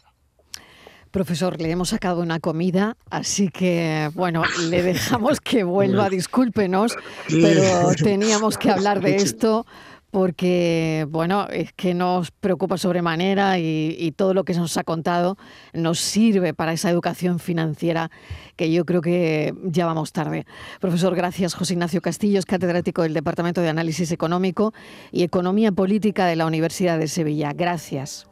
Profesor, 1.11 1.59
le 1.59 1.71
hemos 1.71 1.89
sacado 1.89 2.21
una 2.21 2.39
comida, 2.39 2.97
así 3.11 3.49
que 3.49 4.11
bueno, 4.15 4.43
le 4.69 4.83
dejamos 4.83 5.41
que 5.41 5.65
vuelva, 5.65 6.11
discúlpenos, 6.11 6.97
pero 7.29 7.95
teníamos 7.95 8.59
que 8.59 8.71
hablar 8.71 9.01
de 9.01 9.17
esto 9.17 9.67
porque, 10.11 11.07
bueno, 11.11 11.47
es 11.51 11.73
que 11.75 11.93
nos 11.95 12.31
preocupa 12.31 12.79
sobremanera 12.79 13.59
y, 13.59 14.13
todo 14.17 14.35
lo 14.35 14.45
que 14.45 14.55
se 14.55 14.61
nos 14.61 14.77
ha 14.77 14.85
contado 14.85 15.37
nos 15.75 16.01
sirve 16.01 16.55
para 16.55 16.73
esa 16.73 16.91
educación 16.91 17.39
financiera 17.39 18.11
que 18.57 18.73
yo 18.73 18.85
creo 18.85 19.01
que 19.01 19.55
ya 19.65 19.87
vamos 19.87 20.13
tarde. 20.13 20.47
Profesor, 20.81 21.15
gracias. 21.15 21.55
José 21.55 21.75
Ignacio 21.75 22.01
Castillo 22.01 22.41
catedrático 22.47 23.03
del 23.03 23.15
Departamento 23.15 23.61
de 23.61 23.69
Análisis 23.69 24.11
Económico 24.13 24.73
y 25.13 25.23
Economía 25.23 25.73
Política 25.73 26.27
de 26.27 26.37
la 26.37 26.47
Universidad 26.47 26.99
de 26.99 27.09
Sevilla. 27.09 27.53
Gracias. 27.53 28.27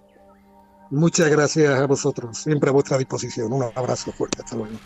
Muchas 0.90 1.28
gracias 1.28 1.78
a 1.78 1.86
vosotros, 1.86 2.38
siempre 2.38 2.70
a 2.70 2.72
vuestra 2.72 2.96
disposición. 2.96 3.52
Un 3.52 3.64
abrazo 3.74 4.12
fuerte, 4.12 4.42
hasta 4.42 4.56
luego. 4.56 4.76